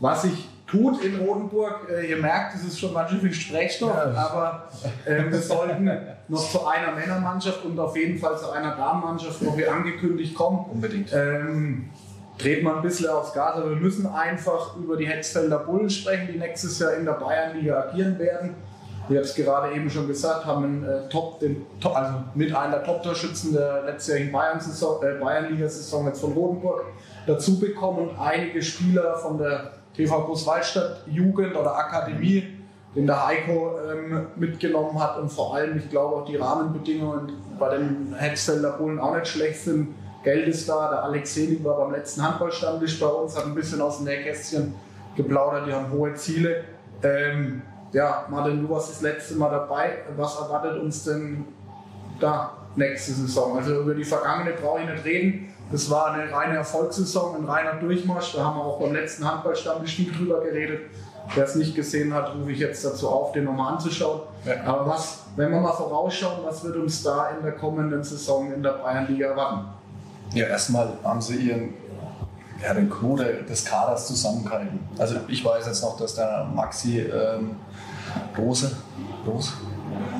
[0.00, 1.88] was sich tut in Rodenburg.
[1.90, 4.68] Äh, ihr merkt, es ist schon ganz schön viel Sprechstoff, aber
[5.04, 5.90] äh, wir sollten
[6.28, 10.66] noch zu einer Männermannschaft und auf jeden Fall zu einer Damenmannschaft, wo wir angekündigt kommen.
[10.70, 11.12] Unbedingt.
[11.12, 11.90] Ähm,
[12.38, 16.28] dreht man ein bisschen aufs Gas, aber wir müssen einfach über die Hetzfelder Bullen sprechen,
[16.32, 18.54] die nächstes Jahr in der Bayernliga agieren werden.
[19.08, 22.54] Ich habe es gerade eben schon gesagt, haben einen, äh, Top, den, Top, also mit
[22.54, 26.84] einer der Top-Torschützen der letztjährigen Bayern-Saison- äh, Bayernliga-Saison jetzt von Rodenburg
[27.26, 28.10] dazu bekommen.
[28.18, 32.46] Einige Spieler von der TV Großwaldstadt Jugend oder Akademie,
[32.94, 37.76] den der Heiko ähm, mitgenommen hat und vor allem, ich glaube, auch die Rahmenbedingungen bei
[37.76, 39.94] den Hetzfelder Bullen auch nicht schlecht sind.
[40.22, 43.80] Geld ist da, der Alex Selig war beim letzten Handballstammtisch bei uns, hat ein bisschen
[43.80, 44.74] aus dem Nähkästchen
[45.16, 46.64] geplaudert, die haben hohe Ziele.
[47.02, 49.98] Ähm, ja, Martin, du warst das letzte Mal dabei.
[50.16, 51.44] Was erwartet uns denn
[52.20, 53.56] da nächste Saison?
[53.58, 55.54] Also über die vergangene brauche ich nicht reden.
[55.70, 58.34] Das war eine reine Erfolgssaison, ein reiner Durchmarsch.
[58.34, 60.80] Da haben wir auch beim letzten Handballstammtisch viel drüber geredet.
[61.34, 64.22] Wer es nicht gesehen hat, rufe ich jetzt dazu auf, den nochmal anzuschauen.
[64.64, 68.62] Aber was, wenn wir mal vorausschauen, was wird uns da in der kommenden Saison in
[68.62, 69.68] der Bayernliga erwarten?
[70.32, 71.74] Ja, erstmal haben sie ihren
[72.62, 74.80] ja, den der- des Kaders zusammengehalten.
[74.98, 77.56] Also ich weiß jetzt noch, dass der Maxi ähm,
[78.36, 78.76] Rose,
[79.26, 79.52] Rose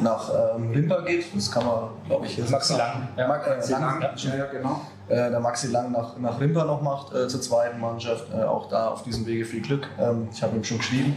[0.02, 1.34] nach ähm, Rimper geht.
[1.34, 2.76] Das kann man, glaube ich, jetzt Maxi.
[2.76, 3.28] Lang, ja.
[3.28, 4.80] Mag, äh, Lang, Ja, ja, genau.
[5.08, 8.26] äh, der Maxi Lang nach, nach Rimper noch macht äh, zur zweiten Mannschaft.
[8.32, 9.88] Äh, auch da auf diesem Wege viel Glück.
[9.98, 11.16] Ähm, ich habe ihm schon geschrieben.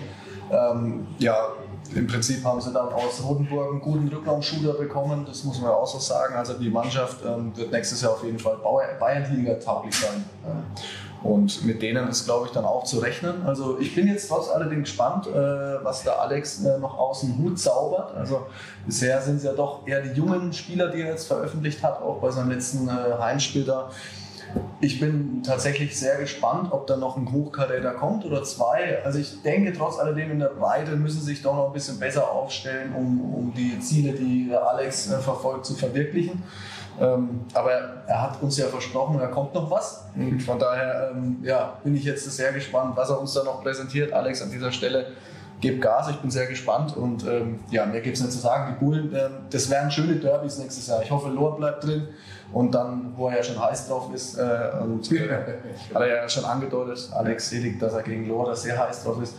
[0.51, 1.35] Ähm, ja,
[1.95, 5.25] im Prinzip haben sie dann aus Rotenburg einen guten Rückraumshooter bekommen.
[5.27, 6.35] Das muss man ja auch so sagen.
[6.35, 8.57] Also die Mannschaft ähm, wird nächstes Jahr auf jeden Fall
[8.99, 10.23] Bayernliga tauglich sein.
[11.23, 13.45] Und mit denen ist, glaube ich, dann auch zu rechnen.
[13.45, 15.33] Also ich bin jetzt trotz alledem gespannt, äh,
[15.83, 18.15] was der Alex äh, noch aus dem Hut zaubert.
[18.15, 18.47] Also
[18.85, 22.19] bisher sind es ja doch eher die jungen Spieler, die er jetzt veröffentlicht hat, auch
[22.21, 23.91] bei seinem letzten äh, Heimspiel da.
[24.81, 29.01] Ich bin tatsächlich sehr gespannt, ob da noch ein Hochkaräter kommt oder zwei.
[29.05, 32.29] Also ich denke, trotz alledem in der Breite müssen sich doch noch ein bisschen besser
[32.29, 36.43] aufstellen, um, um die Ziele, die Alex verfolgt, zu verwirklichen.
[36.99, 37.71] Ähm, aber
[38.07, 40.05] er hat uns ja versprochen, da kommt noch was.
[40.15, 43.63] Und von daher ähm, ja, bin ich jetzt sehr gespannt, was er uns da noch
[43.63, 44.13] präsentiert.
[44.13, 45.07] Alex, an dieser Stelle,
[45.61, 46.97] gebt Gas, ich bin sehr gespannt.
[46.97, 48.73] Und ähm, ja, mehr gibt es nicht zu sagen.
[48.73, 51.01] Die Bullen, ähm, das wären schöne Derbys nächstes Jahr.
[51.01, 52.07] Ich hoffe, Lohr bleibt drin.
[52.51, 54.79] Und dann, wo er ja schon heiß drauf ist, äh, äh,
[55.93, 59.21] hat er ja schon angedeutet, Alex Selig, dass er gegen Lohr da sehr heiß drauf
[59.21, 59.35] ist.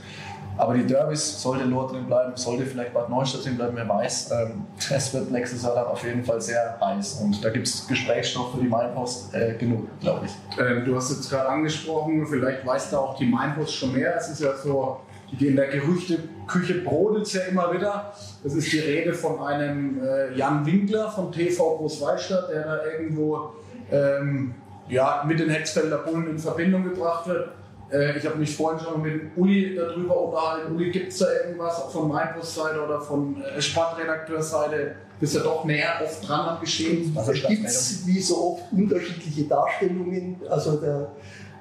[0.56, 4.30] Aber die Derbys, sollte Lohr drin bleiben, sollte vielleicht Bad Neustadt drin bleiben, wer weiß.
[4.32, 7.20] Ähm, es wird nächstes Jahr dann auf jeden Fall sehr heiß.
[7.22, 10.32] Und da gibt es Gesprächsstoff für die Mainpost äh, genug, glaube ich.
[10.58, 14.16] Ähm, du hast jetzt gerade angesprochen, vielleicht weiß da auch die Mainpost schon mehr.
[14.16, 15.00] Es ist ja so,
[15.38, 18.12] die in der Gerüchteküche brodelt es ja immer wieder.
[18.44, 23.52] Es ist die Rede von einem äh, Jan Winkler von TV Großwaldstadt, der da irgendwo
[23.90, 24.54] ähm,
[24.88, 27.48] ja, mit den Hetzfelder Bullen in Verbindung gebracht wird.
[27.92, 30.74] Äh, ich habe mich vorhin schon mit dem Uli darüber unterhalten.
[30.74, 34.94] Uli, gibt es da irgendwas auch von Mainpost-Seite oder von äh, Sportredakteurseite?
[35.20, 37.14] Bist ja doch näher oft dran am Geschehen.
[37.16, 40.40] Also gibt es wie so oft unterschiedliche Darstellungen.
[40.48, 41.12] Also der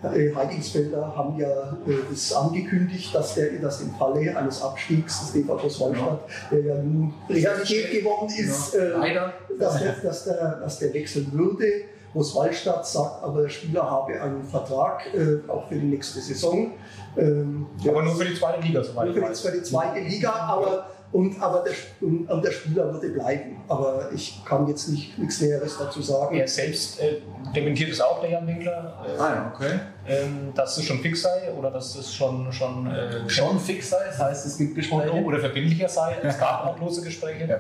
[0.04, 1.48] äh, Heidingsfelder haben ja
[1.88, 6.22] äh, das angekündigt, dass, der, dass im Falle eines Abstiegs des DV Großwaldstadt,
[6.52, 11.32] der ja nun Realität geworden ist, Ja, äh, dass, der, dass, der, dass der wechseln
[11.32, 11.66] würde.
[12.14, 16.72] Großwaldstadt sagt aber, der Spieler habe einen Vertrag, äh, auch für die nächste Saison.
[17.18, 19.42] Ähm, Aber nur für die zweite Liga, soweit nur ich für die, weiß.
[19.42, 23.58] für die zweite Liga, aber, und, aber der, und, und der Spieler würde bleiben.
[23.68, 26.36] Aber ich kann jetzt nicht, nichts Näheres dazu sagen.
[26.36, 27.18] Er selbst äh,
[27.56, 29.80] dementiert es auch, der Jan Winkler, äh, Ah ja, okay.
[30.08, 34.06] ähm, dass es schon fix sei oder dass es schon, schon, äh, Schon fix sei,
[34.08, 35.12] das heißt, es gibt Gespräche.
[35.12, 36.16] oder verbindlicher sei.
[36.24, 37.46] Es gab auch bloße Gespräche.
[37.46, 37.60] Ja.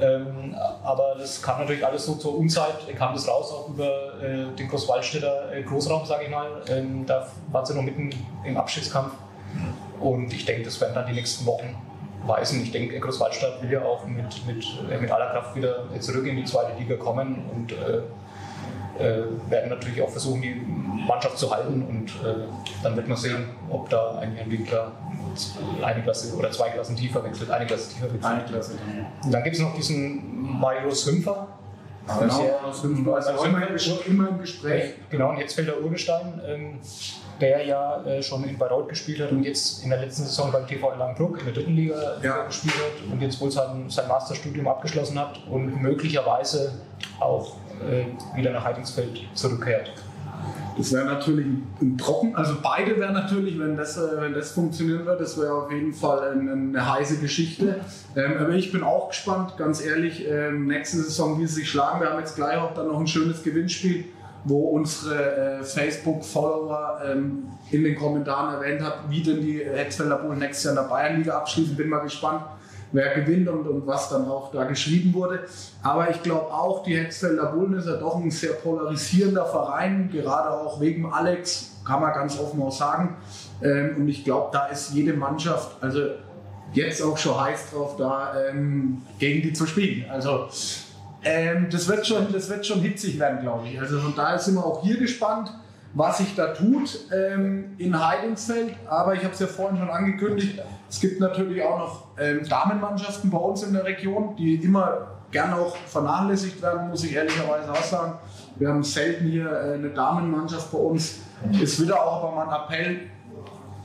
[0.00, 4.46] Ähm, aber das kam natürlich alles so zur Unzeit, kam das raus auch über äh,
[4.56, 6.62] den Großwaldstädter äh, Großraum, sage ich mal.
[6.68, 8.10] Ähm, da waren sie noch mitten
[8.44, 9.12] im Abschiedskampf.
[10.00, 11.76] Und ich denke, das werden dann die nächsten Wochen
[12.26, 12.62] weisen.
[12.62, 16.36] Ich denke, Großwaldstadt will ja auch mit, mit, äh, mit aller Kraft wieder zurück in
[16.36, 18.02] die zweite Liga kommen und äh,
[18.98, 20.54] äh, werden natürlich auch versuchen, die
[21.06, 21.82] Mannschaft zu halten.
[21.88, 22.44] Und äh,
[22.82, 24.92] dann wird man sehen, ob da ein Jan Winkler
[25.82, 28.24] eine Klasse oder zwei Klassen tiefer wechselt, eine Klasse tiefer wechselt.
[28.24, 28.72] Eine Klasse.
[29.24, 31.48] Und dann gibt es noch diesen Marius Hümpfer,
[32.04, 34.94] Genau, das sind wir also immer, im Ges- immer im Gespräch.
[35.08, 36.80] Genau, und jetzt fällt der Urgestein, ähm,
[37.40, 40.66] der ja äh, schon in Bayreuth gespielt hat und jetzt in der letzten Saison beim
[40.66, 42.44] TV Langenbruck in der dritten Liga Ja.
[42.46, 46.72] gespielt hat und jetzt wohl sein, sein Masterstudium abgeschlossen hat und möglicherweise
[47.20, 49.92] auch äh, wieder nach Heidingsfeld zurückkehrt.
[50.76, 55.04] Das wäre natürlich ein Trocken, also beide wären natürlich, wenn das, äh, wenn das funktionieren
[55.04, 57.80] wird, das wäre auf jeden Fall ein, eine heiße Geschichte.
[58.16, 62.00] Ähm, aber ich bin auch gespannt, ganz ehrlich, ähm, nächste Saison, wie sie sich schlagen.
[62.00, 64.06] Wir haben jetzt gleich auch dann noch ein schönes Gewinnspiel,
[64.44, 70.38] wo unsere äh, Facebook-Follower ähm, in den Kommentaren erwähnt hat, wie denn die Hetzfelder Bullen
[70.38, 71.76] nächstes Jahr in der Bayernliga abschließen.
[71.76, 72.44] Bin mal gespannt,
[72.92, 75.40] wer gewinnt und, und was dann auch da geschrieben wurde.
[75.82, 80.50] Aber ich glaube auch, die Hetzfelder Bullen ist ja doch ein sehr polarisierender Verein, gerade
[80.50, 83.16] auch wegen Alex, kann man ganz offen auch sagen.
[83.62, 86.00] Ähm, und ich glaube, da ist jede Mannschaft, also
[86.72, 90.08] jetzt auch schon heiß drauf, da ähm, gegen die zu spielen.
[90.10, 90.48] Also
[91.24, 93.80] ähm, das, wird schon, das wird schon hitzig werden, glaube ich.
[93.80, 95.52] Also von daher sind wir auch hier gespannt,
[95.94, 98.74] was sich da tut ähm, in Heidingsfeld.
[98.88, 103.30] Aber ich habe es ja vorhin schon angekündigt, es gibt natürlich auch noch ähm, Damenmannschaften
[103.30, 107.82] bei uns in der Region, die immer gern auch vernachlässigt werden, muss ich ehrlicherweise auch
[107.82, 108.18] sagen.
[108.56, 111.20] Wir haben selten hier äh, eine Damenmannschaft bei uns.
[111.60, 113.00] Ist wieder auch aber mal ein Appell,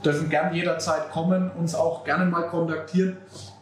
[0.04, 3.16] dürfen gern jederzeit kommen, uns auch gerne mal kontaktieren,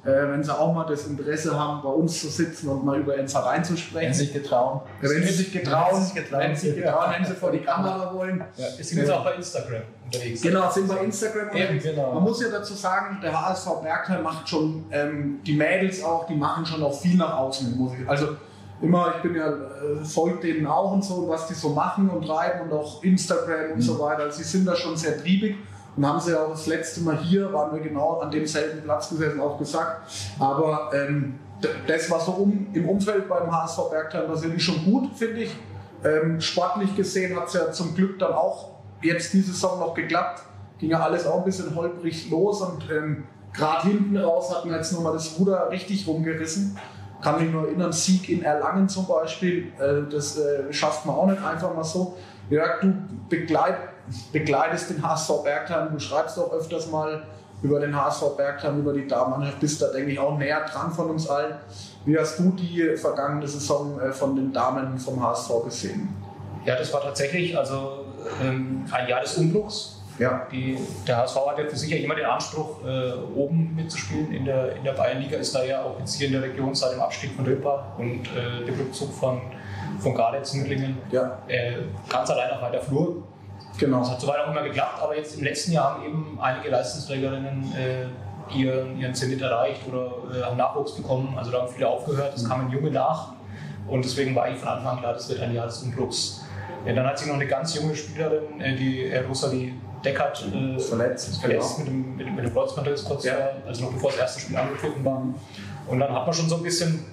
[0.05, 3.16] äh, wenn sie auch mal das Interesse haben, bei uns zu sitzen und mal über
[3.16, 4.07] ihren Verein zu sprechen.
[4.09, 4.80] Wenn sich getrauen.
[5.03, 6.41] Ja, wenn sie sich getrauen, Wenn sie sich getrauen.
[6.41, 8.45] wenn sie sich getrauen, wenn sie vor die Kamera wollen.
[8.57, 10.43] Ja, wir sind jetzt auch bei Instagram unterwegs.
[10.43, 11.57] Genau, sind bei Instagram.
[11.57, 12.12] Eben, genau.
[12.14, 16.34] Man muss ja dazu sagen, der HSV Bergheim macht schon, ähm, die Mädels auch, die
[16.34, 17.76] machen schon auch viel nach außen.
[17.76, 18.09] Muss ich.
[18.09, 18.37] Also
[18.80, 22.26] immer, ich bin ja, äh, folgt denen auch und so, was die so machen und
[22.26, 24.24] treiben und auch Instagram und so weiter.
[24.24, 25.57] Also sie sind da schon sehr triebig.
[25.97, 29.41] Und haben sie auch das letzte Mal hier, waren wir genau an demselben Platz gesessen,
[29.41, 30.11] auch gesagt.
[30.39, 31.39] Aber ähm,
[31.87, 35.57] das, was so um, im Umfeld beim HSV Bergheim passiert, ist schon gut, finde ich.
[36.05, 40.43] Ähm, sportlich gesehen hat es ja zum Glück dann auch jetzt diese Saison noch geklappt.
[40.79, 43.25] Ging ja alles auch ein bisschen holprig los und ähm,
[43.55, 46.79] gerade hinten raus hat man jetzt nochmal das Ruder richtig rumgerissen.
[47.23, 51.27] Kann mich nur erinnern, Sieg in Erlangen zum Beispiel, äh, das äh, schafft man auch
[51.27, 52.17] nicht einfach mal so.
[52.51, 52.93] Jörg, du
[53.31, 53.79] begleit,
[54.33, 57.23] begleitest den HSV Bergheim, du schreibst auch öfters mal
[57.63, 61.11] über den HSV Bergheim, über die Damenmannschaft, bist da, denke ich, auch näher dran von
[61.11, 61.55] uns allen.
[62.05, 66.09] Wie hast du die vergangene Saison äh, von den Damen vom HSV gesehen?
[66.65, 68.05] Ja, das war tatsächlich also
[68.43, 69.93] ähm, ein Jahr des Umbruchs.
[70.19, 74.33] Ja, Die, der HSV hat ja für sich ja immer den Anspruch, äh, oben mitzuspielen
[74.33, 76.93] in der, in der Bayernliga, ist da ja auch jetzt hier in der Region seit
[76.93, 79.43] dem Abstieg von Röpa und äh, dem Rückzug von,
[79.99, 81.75] von Gardetz Nürlingen ja, äh,
[82.09, 83.23] ganz allein auf weiter Flur.
[83.79, 84.09] Das genau.
[84.11, 88.57] hat soweit auch immer geklappt, aber jetzt im letzten Jahr haben eben einige Leistungsträgerinnen äh,
[88.57, 91.37] ihren, ihren Zenit erreicht oder äh, haben Nachwuchs bekommen.
[91.37, 93.33] Also da haben viele aufgehört, es kamen Junge nach
[93.87, 96.43] und deswegen war eigentlich von Anfang an klar, das wird ein Jahr des Umbruchs.
[96.87, 99.74] Ja, dann hat sich noch eine ganz junge Spielerin, äh, die äh, Rosalie
[100.05, 103.35] Deckert, äh, Verletzt, verletzt mit dem, mit, dem- mit dem Kreuzbandriss kurz Ja.
[103.66, 105.22] also noch bevor das erste Spiel angepfiffen war.
[105.89, 107.05] Und dann hat man schon so ein bisschen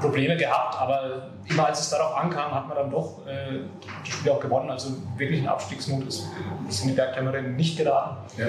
[0.00, 3.60] Probleme gehabt, aber immer als es darauf ankam, hat man dann doch äh,
[4.06, 4.70] die Spiele auch gewonnen.
[4.70, 6.24] Also wirklich in Abstiegsmut ist,
[6.68, 8.16] sind die Bergheimerinnen nicht geraten.
[8.38, 8.46] Ja.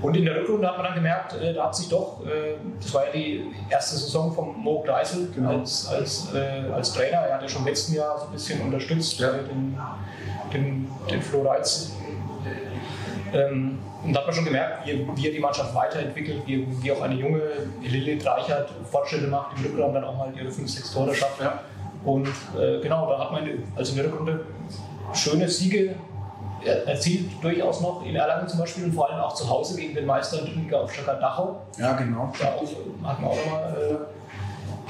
[0.00, 2.92] Und in der Rückrunde hat man dann gemerkt, äh, da hat sich doch, äh, das
[2.92, 5.50] war ja die erste Saison von Mo Gleisel Genau.
[5.60, 7.18] als, als, äh, als Trainer.
[7.18, 9.28] Er hat ja schon im letzten Jahr so ein bisschen unterstützt, Ja.
[9.30, 9.78] äh, den,
[10.52, 11.92] den, den Flo Reitz.
[13.32, 16.92] Ähm, und da hat man schon gemerkt, wie, wie er die Mannschaft weiterentwickelt, wie, wie
[16.92, 17.40] auch eine junge
[17.82, 21.40] Lilith Reichert Fortschritte macht, im Rückraum dann auch mal ihre 5, 6 Tore schafft.
[21.40, 21.60] Ja.
[22.04, 22.26] Und
[22.58, 24.40] äh, genau, da hat man also in der Rückrunde
[25.14, 25.94] schöne Siege
[26.64, 29.94] er- erzielt, durchaus noch in Erlangen zum Beispiel und vor allem auch zu Hause gegen
[29.94, 31.60] den Meister in Liga auf Schacker Dachau.
[31.78, 32.32] ja, genau.
[32.40, 33.76] Da auch, hat man auch nochmal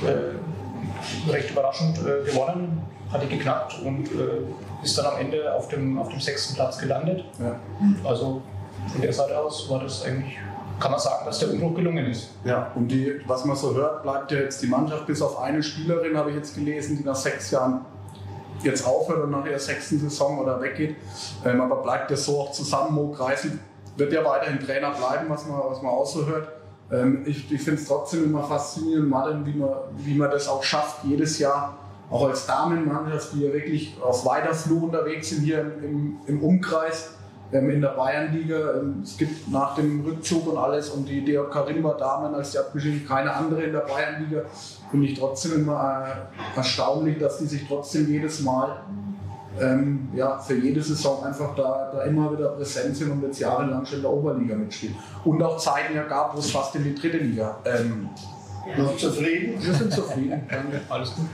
[0.03, 2.83] äh, äh, recht überraschend äh, gewonnen,
[3.13, 4.43] hat die geknackt und äh,
[4.83, 7.25] ist dann am Ende auf dem, auf dem sechsten Platz gelandet.
[7.39, 7.57] Ja.
[8.05, 8.43] Also
[8.93, 10.39] von der Seite aus war das eigentlich,
[10.81, 12.31] kann man sagen, dass der Umbruch gelungen ist.
[12.45, 15.63] Ja, und die, was man so hört, bleibt ja jetzt die Mannschaft bis auf eine
[15.63, 17.85] Spielerin, habe ich jetzt gelesen, die nach sechs Jahren
[18.63, 20.97] jetzt aufhört und nach ihrer sechsten Saison oder weggeht.
[21.45, 22.95] Ähm, aber bleibt ja so auch zusammen.
[22.95, 23.59] Mo Kreisel
[23.97, 26.49] wird ja weiterhin Trainer bleiben, was man, was man auch so hört.
[26.91, 30.63] Ähm, ich ich finde es trotzdem immer faszinierend, Martin, wie man, wie man das auch
[30.63, 31.79] schafft, jedes Jahr,
[32.13, 37.15] auch als Damenmannschaft, die ja wirklich auf weiter Flur unterwegs sind hier im, im, Umkreis
[37.53, 38.75] ähm, in der Bayernliga.
[38.75, 42.59] Ähm, es gibt nach dem Rückzug und alles und die DJK Rimba Damen als die
[42.59, 44.43] abgeschieden keine andere in der Bayernliga.
[44.91, 48.83] Finde ich trotzdem immer äh, erstaunlich, dass die sich trotzdem jedes Mal
[49.59, 53.87] ähm, ja, für jede Saison einfach da, da immer wieder präsent sind und jetzt jahrelang
[53.87, 54.97] schon in der Oberliga mitspielen.
[55.25, 57.57] Und auch Zeiten ja gab, wo es fast in die dritte Liga.
[57.65, 58.11] Ähm,
[58.77, 59.63] Noch zufrieden?
[59.63, 60.43] wir sind zufrieden.
[60.51, 60.81] Danke.
[60.91, 61.27] Alles gut.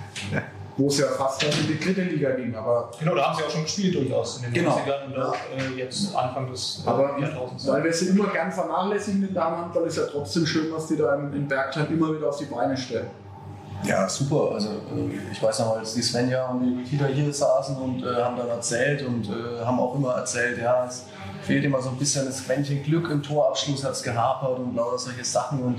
[0.79, 2.55] Wo es ja fast dann in die dritte Liga ging.
[2.55, 4.77] Aber Genau, da haben sie auch schon gespielt durchaus in den Genau.
[4.77, 7.67] 90ern und auch äh, jetzt Anfang des äh, Aber Jahrtausends.
[7.69, 11.15] weil wir sie immer gern vernachlässigen, den Damenhandball, ist ja trotzdem schön, was die da
[11.17, 13.11] in, in Bergheim immer wieder auf die Beine stellen.
[13.85, 14.53] Ja, super.
[14.55, 18.15] Also äh, ich weiß noch, als die Svenja und die Nikita hier saßen und äh,
[18.23, 21.05] haben dann erzählt und äh, haben auch immer erzählt, ja, es
[21.49, 24.99] fehlt immer so ein bisschen das Quäntchen Glück im Torabschluss, hat es gehapert und lauter
[24.99, 25.63] solche Sachen.
[25.63, 25.79] Und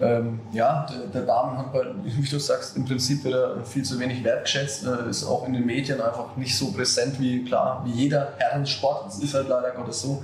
[0.00, 4.24] ähm, ja, der, der Damenhandball, wie du sagst, im Prinzip wird er viel zu wenig
[4.24, 8.34] wertgeschätzt, äh, ist auch in den Medien einfach nicht so präsent wie klar, wie jeder
[8.38, 9.06] Herrensport.
[9.06, 10.22] Das ist halt leider Gottes so.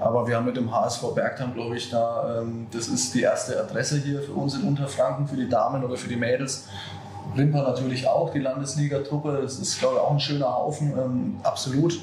[0.00, 3.60] Aber wir haben mit dem HSV Bergheim, glaube ich, da, ähm, das ist die erste
[3.60, 6.66] Adresse hier für uns in Unterfranken, für die Damen oder für die Mädels.
[7.36, 12.00] Rimper natürlich auch, die Landesliga-Truppe, das ist, glaube ich, auch ein schöner Haufen, ähm, absolut.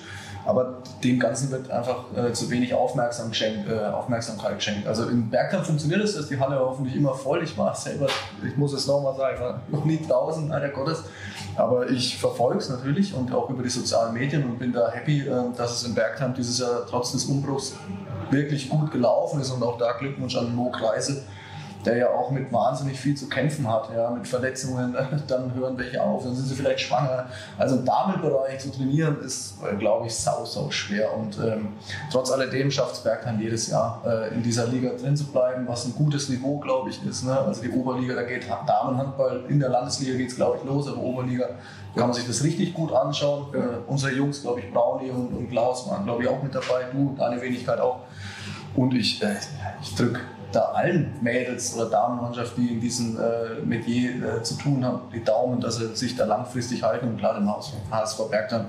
[0.47, 4.87] Aber dem Ganzen wird einfach äh, zu wenig Aufmerksam geschenkt, äh, Aufmerksamkeit geschenkt.
[4.87, 7.43] Also in Bergheim funktioniert es, dass die Halle hoffentlich immer voll.
[7.43, 8.07] Ich war selber,
[8.47, 11.03] ich muss es nochmal sagen, war noch nie draußen, leider Gottes.
[11.57, 15.27] Aber ich verfolge es natürlich und auch über die sozialen Medien und bin da happy,
[15.27, 17.73] äh, dass es in Bergheim dieses Jahr trotz des Umbruchs
[18.31, 21.23] wirklich gut gelaufen ist und auch da Glückwunsch an Mo Kreise,
[21.87, 24.95] der ja auch mit wahnsinnig viel zu kämpfen hat, ja, mit Verletzungen,
[25.27, 27.27] dann hören welche auf, dann sind sie vielleicht schwanger.
[27.57, 31.69] Also im Damenbereich zu trainieren ist, äh, glaube ich, sau, sau schwer und ähm,
[32.11, 35.85] trotz alledem schafft es Bergheim jedes Jahr äh, in dieser Liga drin zu bleiben, was
[35.85, 37.23] ein gutes Niveau, glaube ich, ist.
[37.23, 37.39] Ne?
[37.39, 41.01] Also die Oberliga, da geht Damenhandball, in der Landesliga geht es, glaube ich, los, aber
[41.01, 41.47] Oberliga
[41.95, 43.53] kann man sich das richtig gut anschauen.
[43.53, 46.83] Äh, unsere Jungs, glaube ich, Brownie und, und Klaus waren, glaube ich, auch mit dabei,
[46.91, 48.01] du, deine Wenigkeit auch.
[48.75, 49.35] Und ich, äh,
[49.81, 50.19] ich drücke
[50.51, 55.23] da allen Mädels oder Damenmannschaft, die in diesem äh, Metier äh, zu tun haben, die
[55.23, 58.65] Daumen, dass sie sich da langfristig halten und klar im HSV, HSV Bergheim.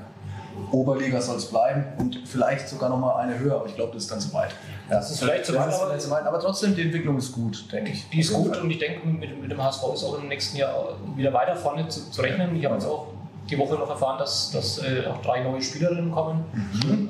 [0.72, 4.02] Oberliga soll es bleiben und vielleicht sogar noch mal eine höher, aber ich glaube, das
[4.02, 4.50] ist dann zu weit.
[4.90, 7.72] Ja, das ist vielleicht zu weit, aber- zu weit, aber trotzdem, die Entwicklung ist gut,
[7.72, 8.08] denke ich.
[8.10, 8.62] Die ist gut Fall.
[8.64, 11.86] und ich denke, mit, mit dem HSV ist auch im nächsten Jahr wieder weiter vorne
[11.88, 12.56] zu, zu rechnen.
[12.56, 13.06] Ich habe jetzt auch
[13.50, 16.44] die Woche noch erfahren, dass, dass äh, auch drei neue Spielerinnen kommen.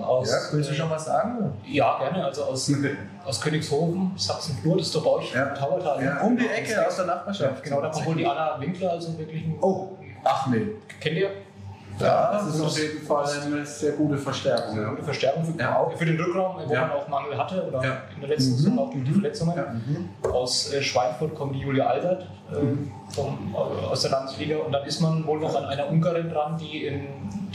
[0.00, 1.52] Aus, Ja, willst du schon was sagen?
[1.66, 2.24] Ja, gerne.
[2.24, 2.70] Also aus,
[3.24, 5.46] aus Königshofen, Sachsen-Flur, das ist doch bei euch Ja.
[5.46, 6.02] Tauertal.
[6.04, 6.20] Ja.
[6.20, 7.62] Um die Ecke aus der Nachbarschaft.
[7.62, 9.58] Genau, da kommt wohl die Anna Winkler, also wirklich ein.
[9.60, 9.90] Oh,
[10.24, 10.62] Ach nee.
[11.00, 11.30] Kennt ihr?
[12.00, 14.76] Ja, das ist auf jeden Fall eine sehr gute Verstärkung.
[14.80, 14.90] Ja.
[14.90, 15.88] Gute Verstärkung für, Ja.
[15.96, 16.82] für den Rückraum, wo Ja.
[16.82, 18.02] man auch Mangel hatte oder Ja.
[18.14, 19.54] in der letzten Saison auch durch die Verletzungen.
[20.22, 20.30] Ja.
[20.30, 22.22] Aus äh, Schweinfurt kommt die Julia Albert
[22.52, 22.54] äh,
[23.14, 26.56] vom, äh, aus der Landesliga und dann ist man wohl noch an einer Ungarin dran,
[26.56, 27.00] die, in,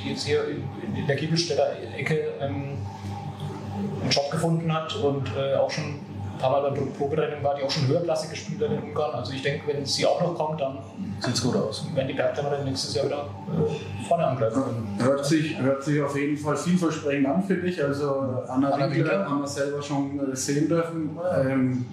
[0.04, 0.64] die jetzt hier in,
[0.96, 1.68] in der Giebelstädter
[1.98, 2.78] Ecke ähm,
[4.02, 6.00] einen Job gefunden hat und äh, auch schon
[6.44, 9.16] paar Mal beim Proberennen war, die auch schon höherklassig gespielt hat in Ungarn.
[9.16, 10.80] Also ich denke, wenn sie auch noch kommt, dann
[11.20, 11.86] Sieht's gut aus.
[11.96, 14.98] werden die Bergdämmer nächstes Jahr wieder äh, vorne angreifen können.
[15.00, 17.82] Hört sich, hört sich auf jeden Fall vielversprechend an, finde ich.
[17.82, 19.30] Also Anna, Anna Winkler Winkler.
[19.30, 21.18] haben wir selber schon äh, sehen dürfen.
[21.34, 21.86] Ähm,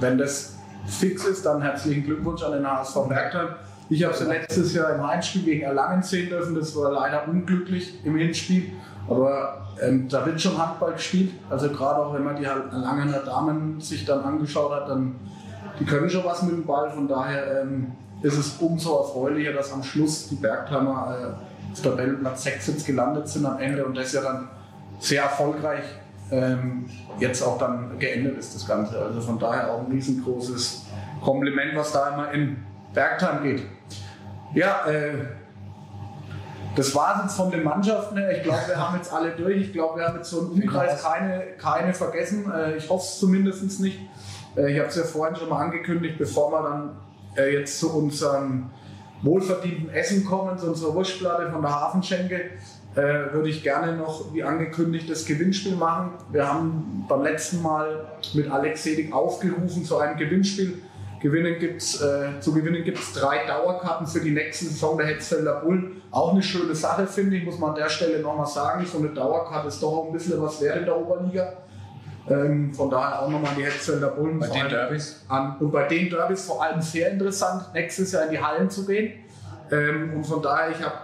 [0.00, 0.56] wenn das
[0.86, 3.48] fix ist, dann herzlichen Glückwunsch an den HSV Bergheim.
[3.90, 6.54] Ich habe sie letztes Jahr im Heimspiel gegen Erlangen sehen dürfen.
[6.54, 8.72] Das war leider unglücklich im Hinspiel.
[9.08, 11.32] Aber ähm, da wird schon Handball gespielt.
[11.48, 15.14] Also gerade auch wenn man die halt Erlangener Damen sich dann angeschaut hat, dann
[15.80, 16.90] die können schon was mit dem Ball.
[16.90, 17.92] Von daher ähm,
[18.22, 23.28] ist es umso erfreulicher, dass am Schluss die Bergheimer äh, auf Tabellenplatz 6 jetzt gelandet
[23.28, 24.48] sind am Ende und das ja dann
[24.98, 25.84] sehr erfolgreich
[26.30, 26.86] ähm,
[27.18, 28.98] jetzt auch dann geendet ist, das Ganze.
[28.98, 30.86] Also von daher auch ein riesengroßes
[31.22, 32.58] Kompliment, was da immer in
[32.92, 33.62] Bergheim geht.
[34.54, 35.14] Ja, äh,
[36.76, 38.36] das war es jetzt von den Mannschaften her.
[38.36, 39.56] Ich glaube, wir haben jetzt alle durch.
[39.56, 42.50] Ich glaube, wir haben jetzt so im Umkreis keine, keine vergessen.
[42.50, 43.98] Äh, ich hoffe es zumindest nicht.
[44.56, 46.96] Äh, ich habe es ja vorhin schon mal angekündigt, bevor wir dann
[47.36, 48.70] äh, jetzt zu unserem
[49.22, 52.50] wohlverdienten Essen kommen, zu unserer Wurstplatte von der Hafenschenke,
[52.94, 56.14] würde ich gerne noch, wie angekündigt, das Gewinnspiel machen.
[56.32, 60.82] Wir haben beim letzten Mal mit Alex Sedig aufgerufen zu einem Gewinnspiel.
[61.20, 65.60] Gewinnen gibt's, äh, zu gewinnen gibt es drei Dauerkarten für die nächste Saison der Hetzfelder
[65.60, 66.00] Bullen.
[66.10, 68.86] Auch eine schöne Sache, finde ich, muss man an der Stelle nochmal sagen.
[68.86, 71.52] So eine Dauerkarte ist doch auch ein bisschen was wert in der Oberliga.
[72.30, 74.38] Ähm, von daher auch nochmal die Hetzfelder Bullen.
[74.38, 75.24] Bei den Derbys.
[75.28, 75.56] an.
[75.58, 79.14] Und bei den Derbys vor allem sehr interessant, nächstes Jahr in die Hallen zu gehen.
[79.70, 80.94] Ähm, und von daher, ich habe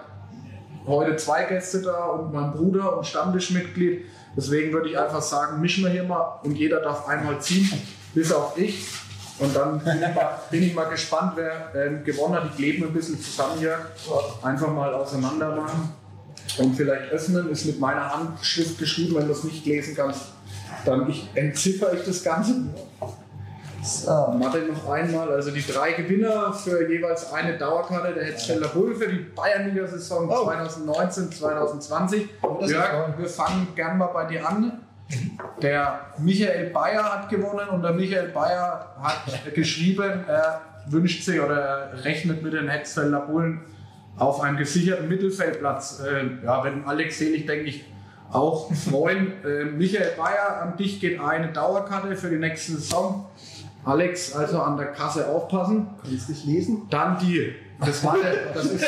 [0.86, 4.04] heute zwei Gäste da und mein Bruder und Stammtischmitglied.
[4.36, 7.70] Deswegen würde ich einfach sagen, mischen wir hier mal und jeder darf einmal ziehen,
[8.14, 8.86] bis auf ich.
[9.38, 12.44] Und dann bin ich mal, bin ich mal gespannt, wer ähm, gewonnen hat.
[12.44, 13.78] Die kleben ein bisschen zusammen hier.
[14.42, 15.92] Einfach mal auseinander machen
[16.58, 17.50] und vielleicht öffnen.
[17.50, 20.26] Ist mit meiner Handschrift geschrieben, wenn du es nicht lesen kannst.
[20.84, 22.54] Dann ich, entziffere ich das Ganze.
[23.82, 25.30] So, Mathe noch einmal.
[25.30, 31.32] Also die drei Gewinner für jeweils eine Dauerkarte der Hetzfelder Bull für die Bayernliga-Saison 2019,
[31.32, 32.28] 2020.
[32.40, 33.14] das ist Jörg, toll.
[33.18, 34.83] wir fangen gern mal bei dir an.
[35.62, 41.60] Der Michael Bayer hat gewonnen und der Michael Bayer hat geschrieben, er wünscht sich oder
[41.60, 43.60] er rechnet mit den Hetzfelder Bullen
[44.16, 46.00] auf einem gesicherten Mittelfeldplatz.
[46.00, 47.84] Äh, ja, wenn Alex Selig, denke ich,
[48.30, 49.32] auch freuen.
[49.44, 53.26] Äh, Michael Bayer, an dich geht eine Dauerkarte für die nächste Saison.
[53.84, 55.88] Alex, also an der Kasse aufpassen.
[56.02, 56.82] Kannst du dich lesen?
[56.88, 57.54] Dann die.
[57.80, 58.84] Das war der, das ist,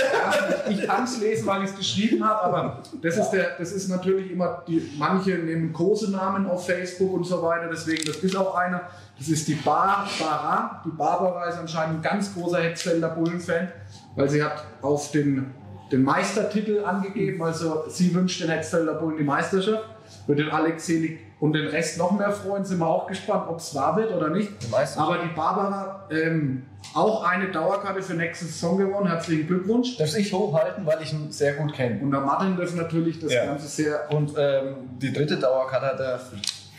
[0.87, 4.30] kann es lesen, weil ich es geschrieben habe, aber das ist, der, das ist natürlich
[4.30, 8.55] immer, die, manche nehmen große Namen auf Facebook und so weiter, deswegen, das ist auch
[8.55, 8.82] einer.
[9.18, 10.82] Das ist die Barbara.
[10.84, 13.72] Die Barbara ist anscheinend ein ganz großer Hetzfelder Bullen-Fan,
[14.14, 15.55] weil sie hat auf den,
[15.91, 19.84] den Meistertitel angegeben, also sie wünscht den Hetzfelder Bullen die Meisterschaft.
[20.26, 23.59] Wird den Alex Selig und den Rest noch mehr freuen, sind wir auch gespannt, ob
[23.59, 24.51] es wahr wird oder nicht.
[24.97, 26.62] Aber die Barbara, ähm,
[26.95, 29.07] auch eine Dauerkarte für nächste Saison gewonnen.
[29.09, 29.97] Herzlichen Glückwunsch.
[29.99, 32.01] Darf ich hochhalten, weil ich ihn sehr gut kenne.
[32.01, 33.45] Und der Martin dürfen natürlich das Ja.
[33.47, 34.11] Ganze sehr.
[34.12, 36.20] Und ähm, die dritte Dauerkarte hat der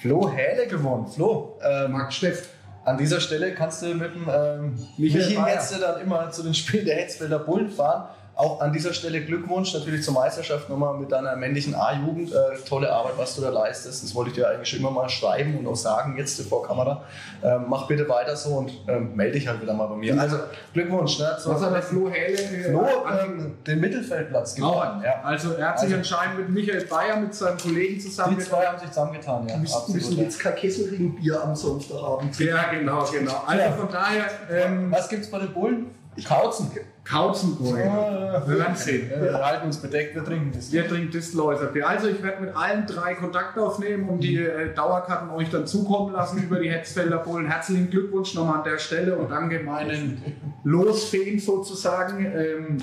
[0.02, 1.08] Flo Hähle gewonnen.
[1.08, 2.50] Flo, ähm, Marc Steff.
[2.86, 5.56] an dieser Stelle kannst du mit dem ähm, Michael Michi Bayer.
[5.56, 8.08] Metze dann immer zu den Spielen der Hetzfelder Bullen fahren.
[8.38, 12.32] Auch an dieser Stelle Glückwunsch natürlich zur Meisterschaft nochmal mit deiner männlichen A-Jugend.
[12.32, 12.36] Äh,
[12.70, 14.04] tolle Arbeit, was du da leistest.
[14.04, 17.04] Das wollte ich dir eigentlich schon immer mal schreiben und auch sagen jetzt vor Kamera.
[17.44, 20.20] Ähm, mach bitte weiter so und ähm, melde dich halt wieder mal bei mir.
[20.22, 20.38] Also
[20.74, 21.18] Glückwunsch.
[21.18, 22.38] Ne, Was hat der Flo Hähle?
[22.40, 22.86] äh, Flo,
[23.26, 24.84] ähm, den Mittelfeldplatz Auch.
[24.84, 25.02] gewonnen.
[25.04, 25.22] Ja.
[25.24, 28.38] Also er hat sich Also- anscheinend mit Michael Bayer, mit seinem Kollegen zusammen.
[28.38, 29.58] Die zwei haben sich zusammengetan, ja.
[29.58, 32.56] Müssen, müssen jetzt kein Kesselring-Bier am Sonntagabend trinken.
[32.56, 33.44] Ja, genau, genau.
[33.48, 33.72] Also Ja.
[33.72, 35.88] von daher, ähm, Was gibt's bei den Bullen?
[36.26, 36.72] Kauzen.
[37.04, 37.78] Kauzenburg.
[37.78, 39.10] Wir werden sehen.
[39.10, 40.72] Wir halten uns bedeckt, wir trinken das.
[40.72, 41.88] Wir trinken Distelhäuser Bier.
[41.88, 46.14] Also ich werde mit allen drei Kontakt aufnehmen und die äh, Dauerkarten euch dann zukommen
[46.14, 47.48] lassen über die Hetzfelder Bullen.
[47.48, 50.22] Herzlichen Glückwunsch nochmal an der Stelle und danke meinen
[50.64, 52.26] Losfeen sozusagen.
[52.26, 52.78] Ähm,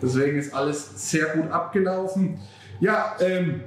[0.00, 2.38] deswegen ist alles sehr gut abgelaufen.
[2.80, 3.62] Ja, ähm,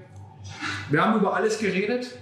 [0.90, 2.18] wir haben über alles geredet.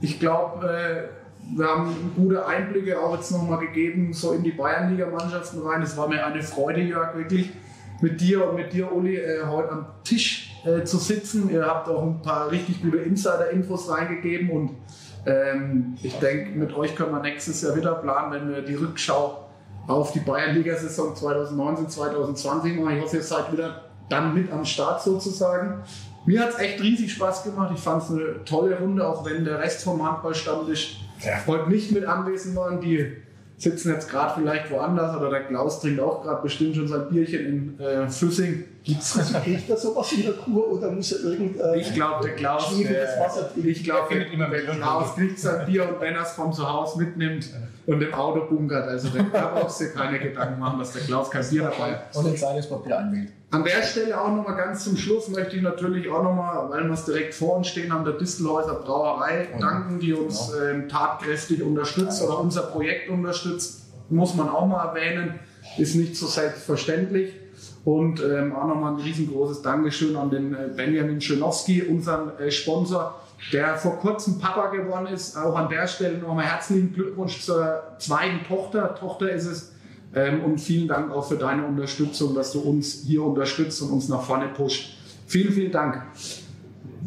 [0.00, 1.23] Ich glaube, äh,
[1.56, 5.82] wir haben gute Einblicke auch jetzt nochmal gegeben, so in die Bayernliga-Mannschaften rein.
[5.82, 7.50] Es war mir eine Freude, Jörg, wirklich
[8.00, 11.50] mit dir und mit dir, Uli, äh, heute am Tisch äh, zu sitzen.
[11.50, 14.70] Ihr habt auch ein paar richtig gute Insider-Infos reingegeben und
[15.26, 19.48] ähm, ich denke, mit euch können wir nächstes Jahr wieder planen, wenn wir die Rückschau
[19.86, 22.96] auf die Bayernliga-Saison 2019, 2020 machen.
[22.96, 25.82] Ich hoffe, ihr seid wieder dann mit am Start sozusagen.
[26.26, 27.70] Mir hat es echt riesig Spaß gemacht.
[27.74, 30.02] Ich fand es eine tolle Runde, auch wenn der Rest vom
[31.26, 32.80] Handballstammtisch heute nicht mit anwesend waren.
[32.80, 33.12] Die
[33.56, 37.46] sitzen jetzt gerade vielleicht woanders oder der Klaus trinkt auch gerade bestimmt schon sein Bierchen
[37.46, 38.64] in äh, Füssing.
[38.84, 42.22] Gibt's also, kriegt er sowas in der Kur oder muss er irgend äh, Ich glaube,
[42.22, 43.68] der Klaus, schwieriges Wasser trinken?
[43.70, 46.98] ich glaube, findet immer der Klaus kriegt sein Bier und wenn er es vom Zuhause
[46.98, 47.48] mitnimmt
[47.86, 48.86] und im Auto bunkert.
[48.86, 52.14] Also der kann auch sich keine Gedanken machen, dass der Klaus kein Bier dabei hat.
[52.14, 53.32] Und ein kleines Papier einwählt.
[53.50, 56.92] An der Stelle auch nochmal ganz zum Schluss möchte ich natürlich auch nochmal, weil wir
[56.92, 62.22] es direkt vor uns stehen haben, der Distelhäuser Brauerei danken, die uns ähm, tatkräftig unterstützt
[62.22, 63.86] oder unser Projekt unterstützt.
[64.10, 65.38] Muss man auch mal erwähnen,
[65.78, 67.32] ist nicht so selbstverständlich.
[67.84, 73.20] Und ähm, auch nochmal ein riesengroßes Dankeschön an den äh, Benjamin Schönowski, unseren äh, Sponsor,
[73.52, 75.36] der vor kurzem Papa geworden ist.
[75.36, 78.94] Auch an der Stelle nochmal herzlichen Glückwunsch zur zweiten Tochter.
[78.94, 79.72] Tochter ist es.
[80.14, 84.08] Ähm, und vielen Dank auch für deine Unterstützung, dass du uns hier unterstützt und uns
[84.08, 84.96] nach vorne pusht.
[85.26, 86.02] Vielen, vielen Dank.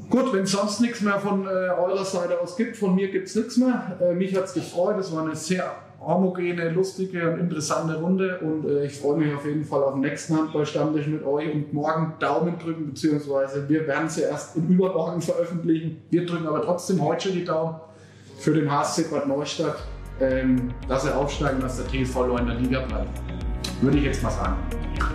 [0.09, 3.27] Gut, wenn es sonst nichts mehr von äh, eurer Seite aus gibt, von mir gibt
[3.27, 3.97] es nichts mehr.
[4.01, 4.97] Äh, mich hat es gefreut.
[4.99, 9.45] Es war eine sehr homogene, lustige und interessante Runde und äh, ich freue mich auf
[9.45, 14.07] jeden Fall auf den nächsten Handballstammtisch mit euch und morgen Daumen drücken, beziehungsweise wir werden
[14.07, 16.01] sie erst im Übermorgen veröffentlichen.
[16.09, 17.75] Wir drücken aber trotzdem heute schon die Daumen
[18.37, 19.77] für den HSC Bad Neustadt,
[20.21, 23.09] ähm, dass er aufsteigen, dass der TSV Lohr in der Liga bleibt.
[23.81, 24.55] Würde ich jetzt mal sagen.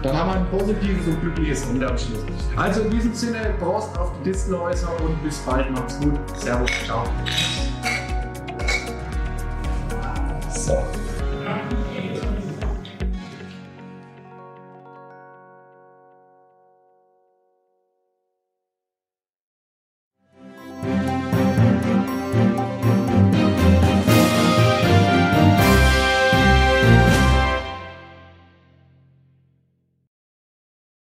[0.02, 2.24] Dann haben wir ein positives und glückliches Ende am Schluss.
[2.56, 5.70] Also in diesem Sinne, Prost auf die Distelhäuser und bis bald.
[5.70, 6.18] Macht's gut.
[6.36, 6.70] Servus.
[6.84, 7.04] Ciao.
[10.72, 11.01] So.